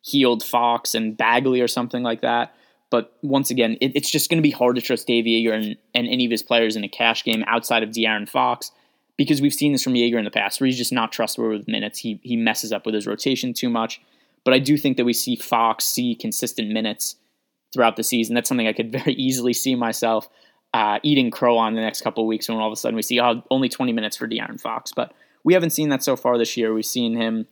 Hield 0.04 0.44
Fox 0.44 0.94
and 0.94 1.18
Bagley 1.18 1.62
or 1.62 1.68
something 1.68 2.04
like 2.04 2.22
that. 2.22 2.54
But 2.90 3.14
once 3.22 3.50
again, 3.50 3.78
it, 3.82 3.96
it's 3.96 4.10
just 4.10 4.30
going 4.30 4.38
to 4.38 4.48
be 4.48 4.52
hard 4.52 4.76
to 4.76 4.82
trust 4.82 5.08
Dave 5.08 5.26
Joerger 5.26 5.54
and, 5.54 5.78
and 5.94 6.08
any 6.08 6.26
of 6.26 6.32
his 6.32 6.44
players 6.44 6.76
in 6.76 6.84
a 6.84 6.90
cash 6.90 7.24
game 7.24 7.44
outside 7.48 7.84
of 7.84 7.90
De'Aaron 7.90 8.30
Fox 8.30 8.72
because 9.18 9.42
we've 9.42 9.54
seen 9.54 9.74
this 9.74 9.84
from 9.84 9.94
Joerger 9.94 10.20
in 10.20 10.26
the 10.26 10.32
past 10.32 10.62
where 10.62 10.68
he's 10.68 10.78
just 10.78 10.94
not 10.94 11.12
trustworthy 11.12 11.58
with 11.58 11.68
minutes. 11.68 12.00
He, 12.00 12.20
he 12.24 12.38
messes 12.38 12.72
up 12.72 12.86
with 12.86 12.96
his 12.96 13.08
rotation 13.08 13.54
too 13.54 13.70
much. 13.70 14.00
But 14.46 14.54
I 14.54 14.60
do 14.60 14.78
think 14.78 14.96
that 14.96 15.06
we 15.06 15.14
see 15.14 15.36
Fox 15.36 15.84
see 15.84 16.16
consistent 16.16 16.70
minutes 16.70 17.18
throughout 17.74 17.98
the 17.98 18.04
season. 18.04 18.36
That's 18.36 18.48
something 18.48 18.68
I 18.68 18.74
could 18.74 18.92
very 19.04 19.14
easily 19.14 19.54
see 19.54 19.76
myself 19.76 20.30
uh, 20.74 21.00
eating 21.04 21.32
crow 21.32 21.58
on 21.58 21.74
the 21.74 21.82
next 21.82 22.02
couple 22.02 22.24
of 22.24 22.28
weeks 22.28 22.48
when 22.48 22.58
all 22.58 22.68
of 22.68 22.74
a 22.74 22.76
sudden 22.76 22.96
we 22.96 23.02
see 23.02 23.20
oh, 23.20 23.44
only 23.52 23.68
20 23.68 23.92
minutes 23.92 24.16
for 24.16 24.28
De'Aaron 24.28 24.62
Fox. 24.62 24.94
But 24.94 25.14
we 25.44 25.54
haven't 25.54 25.72
seen 25.72 25.90
that 25.90 26.04
so 26.04 26.16
far 26.16 26.38
this 26.38 26.58
year. 26.58 26.74
We've 26.74 26.86
seen 26.86 27.16
him 27.16 27.48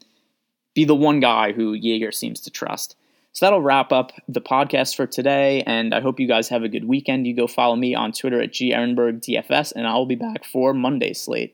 be 0.73 0.85
the 0.85 0.95
one 0.95 1.19
guy 1.19 1.53
who 1.53 1.77
Joerger 1.77 2.13
seems 2.13 2.39
to 2.41 2.51
trust. 2.51 2.95
So 3.31 3.45
that'll 3.45 3.61
wrap 3.61 3.91
up 3.91 4.13
the 4.29 4.41
podcast 4.41 4.95
for 4.95 5.05
today, 5.05 5.61
and 5.67 5.93
I 5.93 5.99
hope 5.99 6.21
you 6.21 6.27
guys 6.27 6.47
have 6.49 6.63
a 6.63 6.69
good 6.69 6.85
weekend. 6.85 7.27
You 7.27 7.35
go 7.35 7.47
follow 7.47 7.75
me 7.75 7.93
on 7.93 8.13
Twitter 8.13 8.41
at 8.41 8.53
GErenbergDFS, 8.53 9.73
and 9.75 9.85
I'll 9.85 10.05
be 10.05 10.15
back 10.15 10.45
for 10.45 10.73
Monday's 10.73 11.19
slate. 11.19 11.53